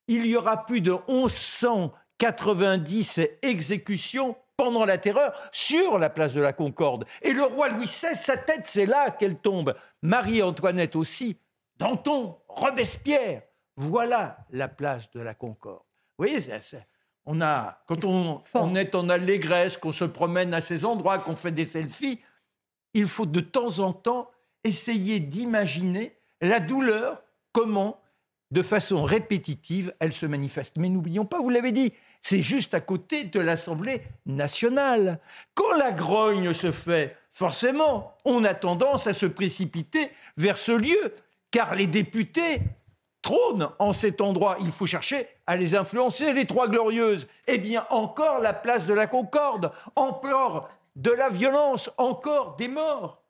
[0.09, 6.53] Il y aura plus de 1190 exécutions pendant la terreur sur la place de la
[6.53, 7.05] Concorde.
[7.23, 9.75] Et le roi Louis XVI, sa tête, c'est là qu'elle tombe.
[10.03, 11.39] Marie-Antoinette aussi.
[11.79, 13.43] Danton, Robespierre.
[13.77, 15.83] Voilà la place de la Concorde.
[16.19, 16.41] Vous voyez,
[17.25, 21.37] on a, quand on, on est en allégresse, qu'on se promène à ces endroits, qu'on
[21.37, 22.21] fait des selfies,
[22.95, 24.31] il faut de temps en temps
[24.65, 27.23] essayer d'imaginer la douleur,
[27.53, 28.01] comment,
[28.51, 30.77] de façon répétitive, elle se manifeste.
[30.77, 35.21] Mais n'oublions pas, vous l'avez dit, c'est juste à côté de l'Assemblée nationale.
[35.55, 41.15] Quand la grogne se fait, forcément, on a tendance à se précipiter vers ce lieu,
[41.53, 42.61] car les députés
[43.21, 44.57] trônent en cet endroit.
[44.61, 47.29] Il faut chercher à les influencer, les Trois Glorieuses.
[47.47, 53.23] Eh bien, encore la place de la Concorde, encore de la violence, encore des morts.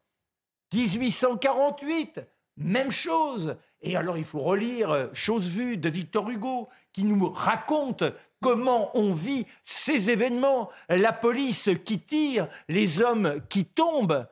[0.73, 2.23] 1848,
[2.57, 3.57] même chose.
[3.83, 8.05] Et alors il faut relire euh, Chose vue de Victor Hugo, qui nous raconte
[8.41, 14.27] comment on vit ces événements, la police qui tire, les hommes qui tombent.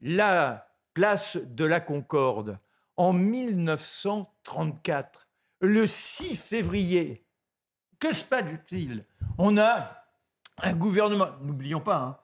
[0.00, 2.58] La place de la Concorde,
[2.96, 5.28] en 1934,
[5.60, 7.26] le 6 février,
[7.98, 9.04] que se passe-t-il?
[9.38, 10.04] On a
[10.58, 12.18] un gouvernement, n'oublions pas, hein,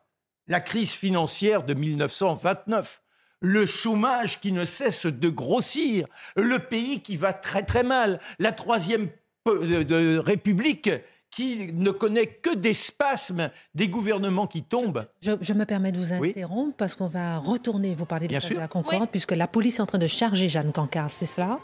[0.49, 3.03] la crise financière de 1929,
[3.41, 6.07] le chômage qui ne cesse de grossir,
[6.37, 9.11] le pays qui va très très mal, la troisième
[9.47, 10.91] République
[11.37, 15.07] qui ne connaît que des spasmes, des gouvernements qui tombent.
[15.21, 16.31] je, je me permets de vous Oui.
[16.31, 19.83] interrompre parce qu'on va retourner vous parler de de la Concorde, puisque la police est
[19.83, 21.59] en train de charger Jeanne Cancard, c'est cela?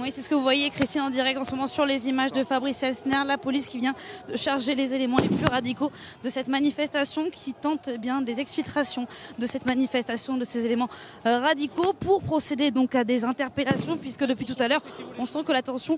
[0.00, 2.32] Oui, c'est ce que vous voyez, Christine, en direct en ce moment sur les images
[2.32, 3.94] de Fabrice Elsner, la police qui vient
[4.28, 5.92] de charger les éléments les plus radicaux
[6.24, 9.06] de cette manifestation, qui tente eh bien des exfiltrations
[9.38, 10.88] de cette manifestation, de ces éléments
[11.26, 14.82] euh, radicaux, pour procéder donc à des interpellations, puisque depuis tout à l'heure,
[15.18, 15.96] on sent que la tension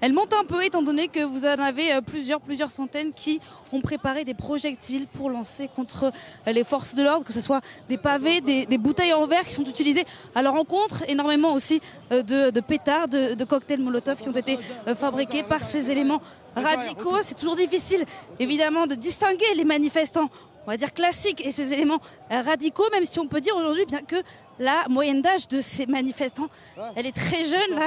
[0.00, 3.40] elle monte un peu étant donné que vous en avez euh, plusieurs, plusieurs centaines qui
[3.72, 6.12] ont préparé des projectiles pour lancer contre
[6.46, 9.52] euh, les forces de l'ordre, que ce soit des pavés, des, bouteilles en verre qui
[9.52, 11.80] sont utilisées à leur encontre, énormément aussi
[12.12, 14.58] euh, de, pétards, de, cocktails Molotov qui ont été
[14.96, 16.20] fabriqués par ces éléments
[16.54, 17.16] radicaux.
[17.22, 18.04] C'est toujours difficile,
[18.38, 20.30] évidemment, de distinguer les manifestants,
[20.66, 24.02] on va dire classiques, et ces éléments radicaux, même si on peut dire aujourd'hui bien
[24.02, 24.16] que
[24.58, 26.48] la moyenne d'âge de ces manifestants,
[26.96, 27.78] elle est très jeune.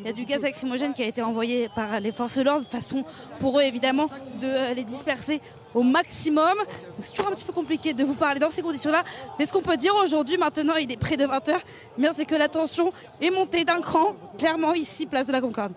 [0.00, 2.66] Il y a du gaz lacrymogène qui a été envoyé par les forces de l'ordre,
[2.68, 3.04] façon
[3.38, 4.06] pour eux évidemment
[4.40, 5.40] de euh, les disperser
[5.74, 6.54] au maximum.
[7.00, 9.04] C'est toujours un petit peu compliqué de vous parler dans ces conditions-là.
[9.38, 11.58] Mais ce qu'on peut dire aujourd'hui, maintenant, il est près de 20h,
[11.98, 15.72] mais c'est que la tension est montée d'un cran, clairement ici, place de la Concorde.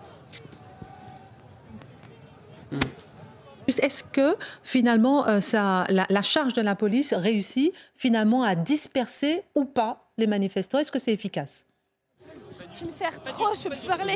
[3.66, 5.40] Est-ce que finalement euh,
[5.88, 10.98] la charge de la police réussit finalement à disperser ou pas les manifestants Est-ce que
[10.98, 11.64] c'est efficace?
[12.78, 14.14] Tu me sers trop, je peux plus parler.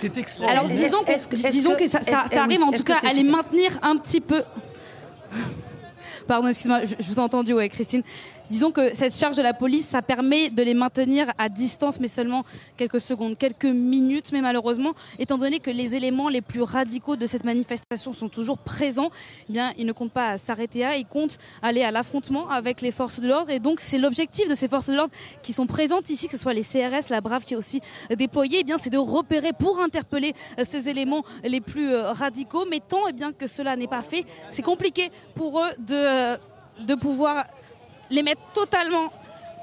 [0.00, 0.62] C'est extraordinaire.
[0.64, 2.98] Alors disons, que- disons que- que, ça, ça- ça eh arrive oui, en tout cas
[3.02, 4.42] à les maintenir un petit peu.
[6.26, 8.02] Pardon, excuse-moi, je, vous ai entendu, ouais, Christine.
[8.50, 12.08] Disons que cette charge de la police, ça permet de les maintenir à distance, mais
[12.08, 12.44] seulement
[12.76, 17.26] quelques secondes, quelques minutes, mais malheureusement, étant donné que les éléments les plus radicaux de
[17.26, 19.10] cette manifestation sont toujours présents,
[19.48, 22.90] eh bien, ils ne comptent pas s'arrêter là, ils comptent aller à l'affrontement avec les
[22.90, 26.10] forces de l'ordre, et donc c'est l'objectif de ces forces de l'ordre qui sont présentes
[26.10, 27.80] ici, que ce soit les CRS, la Brave qui est aussi
[28.16, 32.66] déployée, eh bien, c'est de repérer pour interpeller euh, ces éléments les plus euh, radicaux,
[32.68, 36.36] mais tant eh bien que cela n'est pas fait, c'est compliqué pour eux de, euh,
[36.80, 37.44] de pouvoir
[38.10, 39.12] les mettre totalement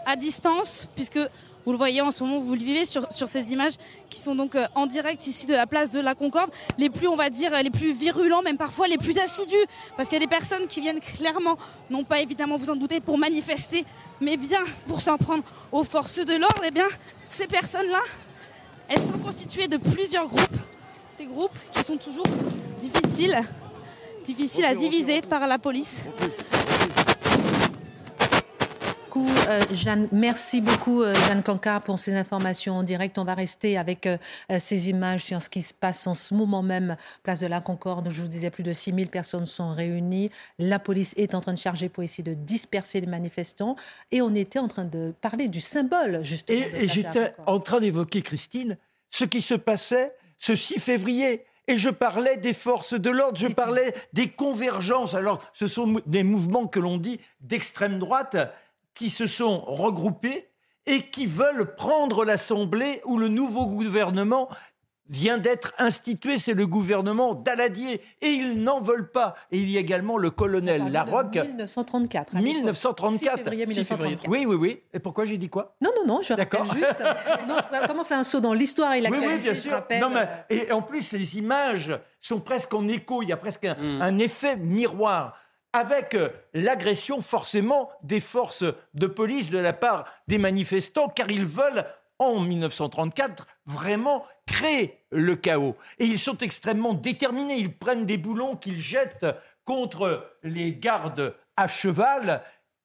[0.06, 1.20] à distance, puisque
[1.66, 3.74] vous le voyez en ce moment, vous le vivez sur, sur ces images
[4.10, 7.08] qui sont donc euh, en direct ici de la place de la Concorde, les plus,
[7.10, 9.56] on va dire, euh, les plus virulents, même parfois les plus assidus,
[9.98, 11.58] parce qu'il y a des personnes qui viennent clairement,
[11.90, 13.84] non pas évidemment vous en doutez, pour manifester,
[14.22, 15.44] mais bien pour s'en prendre
[15.74, 16.88] aux forces de l'ordre, et bien
[17.30, 18.02] ces personnes-là,
[18.88, 20.58] elles sont constituées de plusieurs groupes,
[21.18, 22.28] ces groupes qui sont toujours
[22.80, 23.42] difficiles,
[24.34, 26.06] difficiles à diviser par la police.
[29.48, 30.08] euh, Jeanne.
[30.12, 33.18] Merci beaucoup, euh, Jeanne Cancard, pour ces informations en direct.
[33.18, 34.18] On va rester avec euh,
[34.60, 38.10] ces images sur ce qui se passe en ce moment même, place de la Concorde.
[38.10, 40.30] Je vous disais, plus de 6000 personnes sont réunies.
[40.60, 43.76] La police est en train de charger pour essayer de disperser les manifestants.
[44.12, 46.60] Et on était en train de parler du symbole, justement.
[46.60, 48.78] Et, j'étais en train d'évoquer, Christine,
[49.10, 51.46] ce qui se passait ce 6 février.
[51.68, 55.14] Et je parlais des forces de l'ordre, je parlais des convergences.
[55.14, 58.38] Alors, ce sont des mouvements que l'on dit d'extrême droite
[58.94, 60.50] qui se sont regroupés
[60.86, 64.50] et qui veulent prendre l'Assemblée où le nouveau gouvernement
[65.10, 66.38] vient d'être institué.
[66.40, 68.02] C'est le gouvernement Daladier.
[68.22, 69.36] Et ils n'en veulent pas.
[69.52, 71.32] Et il y a également le colonel On parlait Larocque.
[71.34, 72.36] de 1934.
[72.36, 72.56] à l'époque.
[72.56, 73.20] 1934.
[73.38, 74.30] 6 février 1934.
[74.30, 74.84] Oui, oui, oui.
[74.94, 75.76] Et pourquoi j'ai dit quoi?
[75.82, 76.74] Non, non, non, je rappelle D'accord.
[76.74, 77.04] juste.
[77.48, 77.56] non,
[77.88, 79.72] comment on fait un saut dans l'histoire et Oui, l'actualité oui, bien sûr.
[79.72, 83.22] rappelle, Non, mais, et en plus, les images sont presque en écho.
[83.22, 84.02] Il y a presque un, Mm.
[84.02, 85.38] un effet miroir.
[85.74, 91.46] Avec euh, l'agression, forcément, des forces de police de la part des manifestants, car ils
[91.46, 91.86] veulent,
[92.20, 95.76] en 1934, vraiment créer le chaos.
[96.00, 97.58] Et ils sont extrêmement déterminés.
[97.58, 99.26] Ils prennent des boulons qu'ils jettent
[99.66, 102.42] contre les gardes à cheval.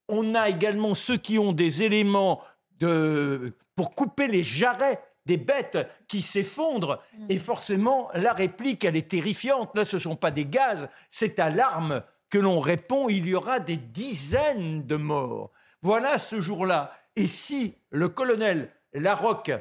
[0.09, 2.43] On a également ceux qui ont des éléments
[2.79, 5.79] de, pour couper les jarrets des bêtes
[6.09, 7.01] qui s'effondrent.
[7.29, 9.71] Et forcément, la réplique, elle est terrifiante.
[9.75, 13.09] Là, ce ne sont pas des gaz, c'est à l'arme que l'on répond.
[13.09, 15.51] Il y aura des dizaines de morts.
[15.83, 16.93] Voilà ce jour-là.
[17.17, 19.53] Et si le colonel Larocque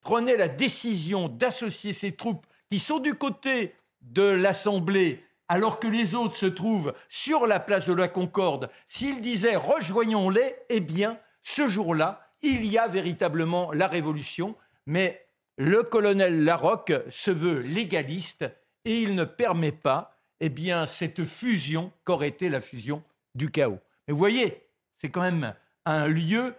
[0.00, 6.14] prenait la décision d'associer ses troupes qui sont du côté de l'Assemblée alors que les
[6.14, 11.66] autres se trouvent sur la place de la Concorde, s'il disait rejoignons-les, eh bien, ce
[11.66, 14.54] jour-là, il y a véritablement la révolution.
[14.86, 15.26] Mais
[15.56, 18.44] le colonel Larocque se veut légaliste
[18.84, 23.02] et il ne permet pas eh bien, cette fusion qu'aurait été la fusion
[23.34, 23.80] du chaos.
[24.06, 24.66] Mais vous voyez,
[24.96, 26.54] c'est quand même un lieu.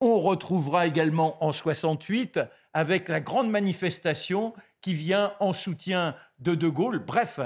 [0.00, 2.40] On retrouvera également en 68
[2.72, 6.98] avec la grande manifestation qui vient en soutien de De Gaulle.
[6.98, 7.40] Bref,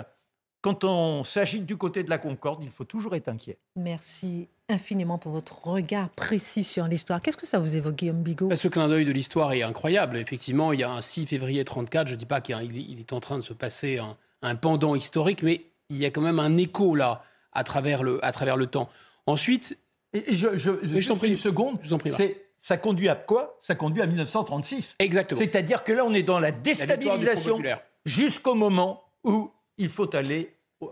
[0.60, 3.58] quand on s'agite du côté de la Concorde, il faut toujours être inquiet.
[3.76, 7.22] Merci infiniment pour votre regard précis sur l'histoire.
[7.22, 8.48] Qu'est-ce que ça vous évoque, Guillaume Bigot?
[8.48, 10.16] Bah, ce clin d'œil de l'histoire est incroyable.
[10.16, 13.20] Effectivement, il y a un 6 février 34, je ne dis pas qu'il est en
[13.20, 16.56] train de se passer un, un pendant historique, mais il y a quand même un
[16.56, 17.22] écho là,
[17.52, 18.88] à travers le, à travers le temps.
[19.26, 19.78] Ensuite...
[20.12, 21.78] Et, et je, je, Mais je t'en prie une seconde.
[21.82, 22.12] Je prie.
[22.12, 23.56] C'est- ça conduit à quoi?
[23.60, 24.96] Ça conduit à 1936.
[24.98, 25.40] Exactement.
[25.40, 27.62] C'est-à-dire que là, on est dans la déstabilisation
[28.04, 30.86] jusqu'au moment où il faut aller euh,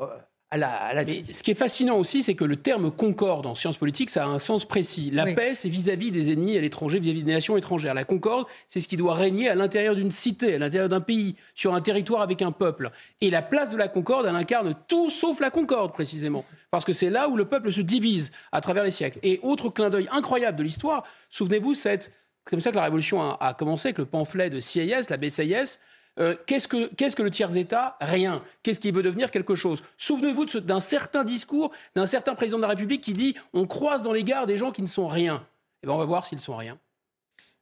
[0.56, 3.46] à la, à la Mais ce qui est fascinant aussi, c'est que le terme concorde
[3.46, 5.10] en sciences politiques, ça a un sens précis.
[5.12, 5.34] La Oui.
[5.34, 7.94] paix, c'est vis-à-vis des ennemis à l'étranger, vis-à-vis des nations étrangères.
[7.94, 11.36] La concorde, c'est ce qui doit régner à l'intérieur d'une cité, à l'intérieur d'un pays,
[11.54, 12.90] sur un territoire avec un peuple.
[13.20, 16.44] Et la place de la concorde, elle incarne tout sauf la concorde, précisément.
[16.70, 19.18] Parce que c'est là où le peuple se divise à travers les siècles.
[19.22, 22.12] Et autre clin d'œil incroyable de l'histoire, souvenez-vous, c'est
[22.44, 25.78] comme ça que la révolution a, a commencé avec le pamphlet de CIS, la BCIS.
[26.18, 27.96] Euh, qu'est-ce, que, qu'est-ce que le tiers-État?
[28.00, 28.42] Rien.
[28.62, 29.30] Qu'est-ce qui veut devenir?
[29.30, 33.34] Quelque chose Souvenez-vous ce- d'un certain discours d'un certain président de la République qui dit
[33.52, 35.46] on croise dans les gares des gens qui ne sont rien.
[35.82, 36.78] Eh ben, on va voir s'ils sont rien.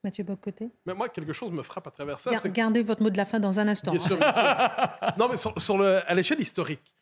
[0.05, 2.31] Mathieu Bocoté Mais moi, quelque chose me frappe à travers ça.
[2.31, 3.91] Gar- c'est Gardez votre mot de la fin dans un instant.
[3.91, 5.13] Bien sûr, bien sûr.
[5.19, 6.95] non, mais sur, sur le, à l'échelle historique,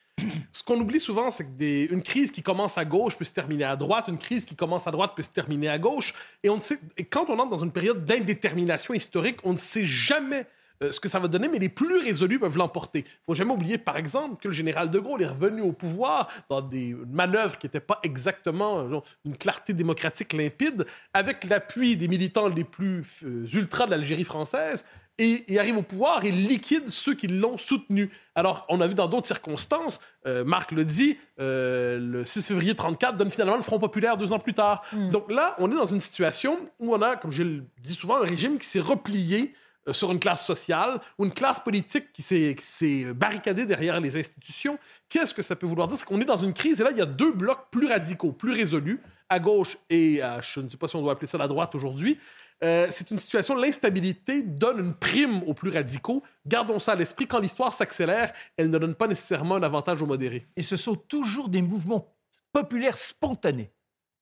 [0.52, 3.32] ce qu'on oublie souvent, c'est que des, une crise qui commence à gauche peut se
[3.32, 6.14] terminer à droite, une crise qui commence à droite peut se terminer à gauche.
[6.44, 9.56] Et, on ne sait, et quand on entre dans une période d'indétermination historique, on ne
[9.58, 10.46] sait jamais
[10.90, 13.04] ce que ça va donner, mais les plus résolus peuvent l'emporter.
[13.06, 16.28] Il faut jamais oublier, par exemple, que le général de Gaulle est revenu au pouvoir
[16.48, 21.96] dans des manœuvres qui n'étaient pas exactement euh, genre, une clarté démocratique limpide, avec l'appui
[21.96, 24.84] des militants les plus euh, ultras de l'Algérie française,
[25.18, 28.10] et il arrive au pouvoir et liquide ceux qui l'ont soutenu.
[28.34, 32.74] Alors, on a vu dans d'autres circonstances, euh, Marc le dit, euh, le 6 février
[32.74, 34.82] 34 donne finalement le Front populaire deux ans plus tard.
[35.10, 38.16] Donc là, on est dans une situation où on a, comme je le dis souvent,
[38.16, 42.22] un régime qui s'est replié euh, sur une classe sociale ou une classe politique qui
[42.22, 44.78] s'est s'est barricadée derrière les institutions.
[45.08, 45.98] Qu'est-ce que ça peut vouloir dire?
[45.98, 48.32] C'est qu'on est dans une crise et là, il y a deux blocs plus radicaux,
[48.32, 51.38] plus résolus, à gauche et à, je ne sais pas si on doit appeler ça
[51.38, 52.18] la droite aujourd'hui.
[52.62, 56.22] Euh, c'est une situation, l'instabilité donne une prime aux plus radicaux.
[56.46, 57.26] Gardons ça à l'esprit.
[57.26, 60.46] Quand l'histoire s'accélère, elle ne donne pas nécessairement un avantage aux modérés.
[60.56, 62.14] Et ce sont toujours des mouvements
[62.52, 63.72] populaires spontanés.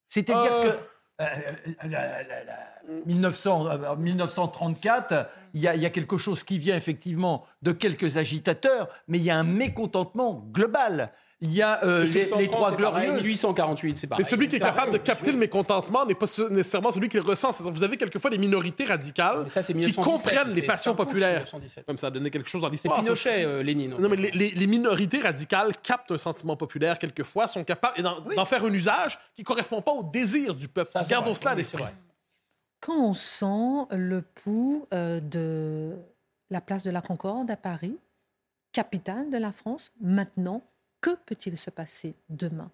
[0.08, 0.62] C'est-à-dire Euh.
[0.62, 0.78] que euh,
[1.20, 6.58] la- la- la- 1900, euh, 1934, il y, a, il y a quelque chose qui
[6.58, 11.12] vient effectivement de quelques agitateurs, mais il y a un mécontentement global.
[11.42, 13.12] Il y a euh, les, les Trois Glorieux.
[13.14, 14.22] 1848, c'est pareil.
[14.24, 17.22] Mais celui qui est capable de capter le mécontentement n'est pas nécessairement celui qui le
[17.22, 17.50] ressent.
[17.60, 21.04] Vous avez quelquefois des minorités radicales ça, c'est qui 1917, comprennent les c'est- passions c'est
[21.04, 21.38] populaires.
[21.44, 21.86] 1917.
[21.86, 22.96] Comme ça a donné quelque chose dans C'est l'histoire.
[22.96, 23.02] ça.
[23.02, 23.94] Pinochet, euh, Lénine.
[23.98, 28.44] Non, mais les, les- les minorités radicales captent un sentiment populaire quelquefois, sont capables d'en
[28.44, 30.90] faire un usage qui ne correspond pas au désir du peuple.
[30.92, 31.40] Ça, c'est Gardons vrai.
[31.40, 31.84] cela à c'est l'esprit.
[32.80, 35.96] Quand on sent le pouls euh, de
[36.50, 37.96] la place de la Concorde à Paris,
[38.72, 40.62] capitale de la France, maintenant,
[41.00, 42.70] que peut-il se passer demain?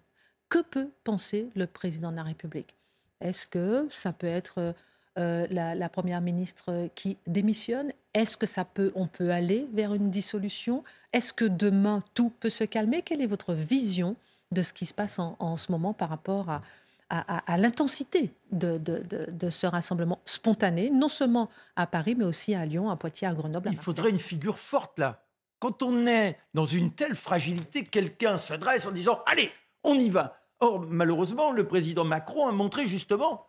[0.49, 2.75] Que peut penser le président de la République?
[3.21, 4.73] Est-ce que ça peut être
[5.17, 7.91] euh, la, la première ministre qui démissionne?
[8.13, 10.83] Est-ce que ça peut, on peut aller vers une dissolution?
[11.13, 13.01] Est-ce que demain tout peut se calmer?
[13.01, 14.15] Quelle est votre vision
[14.51, 16.61] de ce qui se passe en, en ce moment par rapport à,
[17.09, 22.15] à, à- à l'intensité de, de- de- de ce rassemblement spontané, non seulement à Paris,
[22.15, 23.67] mais aussi à Lyon, à Poitiers, à Grenoble.
[23.67, 25.23] à Il faudrait une figure forte là.
[25.59, 29.51] Quand on est dans une telle fragilité, quelqu'un se dresse en disant Allez,
[29.83, 30.39] on y va.
[30.59, 33.45] Or, malheureusement, le président Macron a montré justement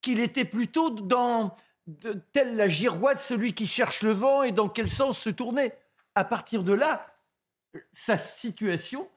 [0.00, 1.54] qu'il était plutôt dans
[2.32, 5.72] telle la girouette, celui qui cherche le vent et dans quel sens se tourner.
[6.14, 7.06] À partir de là,
[7.92, 9.08] sa situation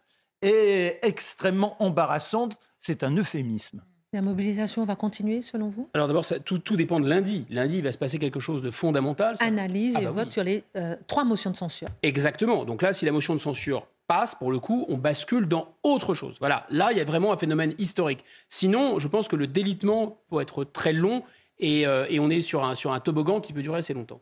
[0.42, 2.58] est extrêmement embarrassante.
[2.80, 3.84] C'est un euphémisme.
[4.16, 5.90] La mobilisation va continuer, selon vous?
[5.94, 7.46] Alors d'abord, tout, tout dépend de lundi.
[7.50, 9.36] Lundi, il va se passer quelque chose de fondamental.
[9.36, 10.32] Ça- Analyse Ah et bah vote oui.
[10.32, 11.90] sur les euh, trois motions de censure.
[12.02, 12.64] Exactement.
[12.64, 16.14] Donc là, si la motion de censure passe, pour le coup, on bascule dans autre
[16.14, 16.38] chose.
[16.40, 16.66] Voilà.
[16.70, 18.24] Là, il y a vraiment un phénomène historique.
[18.48, 21.22] Sinon, je pense que le délitement peut être très long
[21.60, 24.22] et, euh, et on est sur un, sur un toboggan qui peut durer assez longtemps.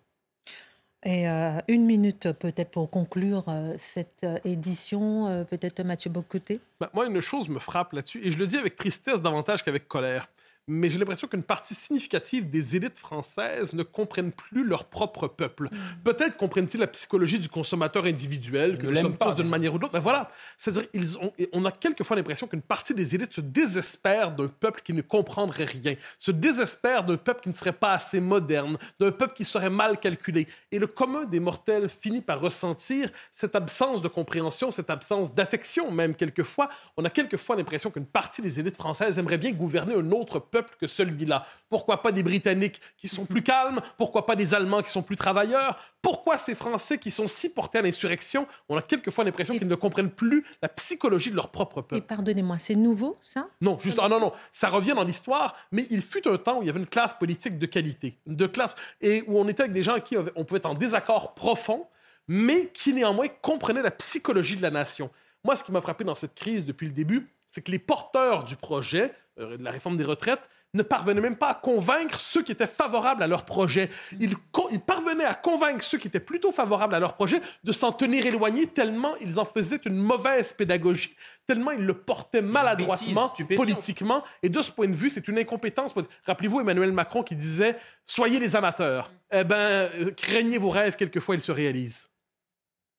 [1.06, 6.62] Et euh, une minute peut-être pour conclure euh, cette euh, édition, peut-être Mathieu Bocoté?
[6.80, 9.88] Ben, moi, une chose me frappe là-dessus, et je le dis avec tristesse davantage qu'avec
[9.88, 10.30] colère.
[10.68, 15.68] Mais j'ai l'impression qu'une partie significative des élites françaises ne comprennent plus leur propre peuple.
[16.06, 19.94] Peut-être comprennent-ils la psychologie du consommateur individuel, que nous sommes tous d'une manière ou d'autre.
[19.94, 24.32] Mais voilà, c'est-à-dire, ils ont, on a quelquefois l'impression qu'une partie des élites se désespère
[24.32, 28.22] d'un peuple qui ne comprendrait rien, se désespère d'un peuple qui ne serait pas assez
[28.22, 30.48] moderne, d'un peuple qui serait mal calculé.
[30.72, 35.92] Et le commun des mortels finit par ressentir cette absence de compréhension, cette absence d'affection
[35.92, 36.70] même quelquefois.
[36.96, 40.76] On a quelquefois l'impression qu'une partie des élites françaises aimerait bien gouverner un autre peuple
[40.80, 41.46] que celui-là.
[41.68, 43.82] Pourquoi pas des Britanniques qui sont plus calmes?
[43.98, 45.78] Pourquoi pas des Allemands qui sont plus travailleurs?
[46.04, 48.48] Pourquoi ces Français qui sont si portés à l'insurrection?
[48.70, 52.08] On a quelquefois l'impression qu'ils ne comprennent plus la psychologie de leur propre Et peuple?
[52.08, 53.48] pardonnez-moi, c'est nouveau, ça?
[53.62, 56.62] Non, juste, ah non, non, ça revient dans l'histoire, mais il fut un temps où
[56.62, 59.74] il y avait une classe politique de qualité, de classe, et où on était avec
[59.74, 61.88] des gens avec qui on pouvait être en désaccord profond,
[62.28, 65.10] mais qui néanmoins comprenaient la psychologie de la nation.
[65.44, 68.44] Moi, ce qui m'a frappé dans cette crise depuis le début, c'est que les porteurs
[68.46, 70.42] du projet euh, de la réforme des retraites
[70.76, 73.90] ne parvenaient même pas à convaincre ceux qui étaient favorables à leur projet.
[74.20, 74.36] Ils,
[74.80, 78.66] parvenaient à convaincre ceux qui étaient plutôt favorables à leur projet de s'en tenir éloignés
[78.66, 81.16] tellement ils en faisaient une mauvaise pédagogie,
[81.46, 84.24] tellement ils le portaient maladroitement, politiquement.
[84.42, 85.94] Et de ce point de vue, c'est une incompétence.
[86.26, 87.76] Rappelez-vous Emmanuel Macron qui disait
[88.08, 89.12] Soyez les amateurs.
[89.32, 92.10] Eh bien, euh, craignez vos rêves, quelquefois ils se réalisent.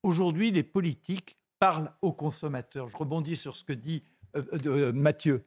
[0.03, 2.89] Aujourd'hui, les politiques parlent aux consommateurs.
[2.89, 4.05] Je rebondis sur ce que dit
[4.37, 5.45] euh, euh, Mathieu.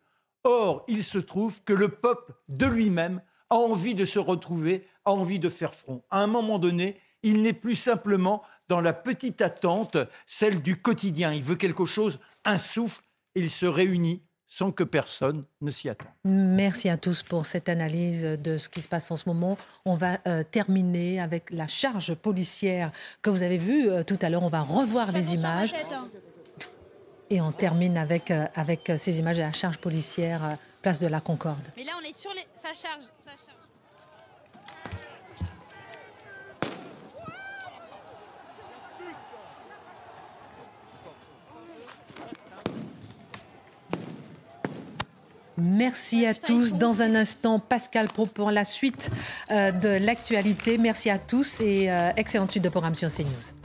[0.47, 5.11] Or, il se trouve que le peuple de lui-même a envie de se retrouver, a
[5.11, 6.03] envie de faire front.
[6.09, 11.33] À un moment donné, il n'est plus simplement dans la petite attente, celle du quotidien.
[11.33, 13.03] Il veut quelque chose, un souffle,
[13.35, 16.07] il se réunit sans que personne ne s'y attende.
[16.23, 19.57] Merci à tous pour cette analyse de ce qui se passe en ce moment.
[19.83, 24.29] On va euh, terminer avec la charge policière que vous avez vue euh, tout à
[24.29, 24.43] l'heure.
[24.43, 25.73] On va revoir les images.
[27.29, 30.99] Et on termine avec, euh, avec euh, ces images de la charge policière, euh, place
[30.99, 31.67] de la Concorde.
[31.75, 32.45] Mais là, on est sur les.
[32.55, 33.57] Ça charge, ça charge.
[45.57, 46.73] Merci à tous.
[46.73, 49.09] Dans un instant, Pascal Pro pour la suite
[49.51, 50.77] euh, de l'actualité.
[50.77, 53.56] Merci à tous et euh, excellente suite de programme sur CNews.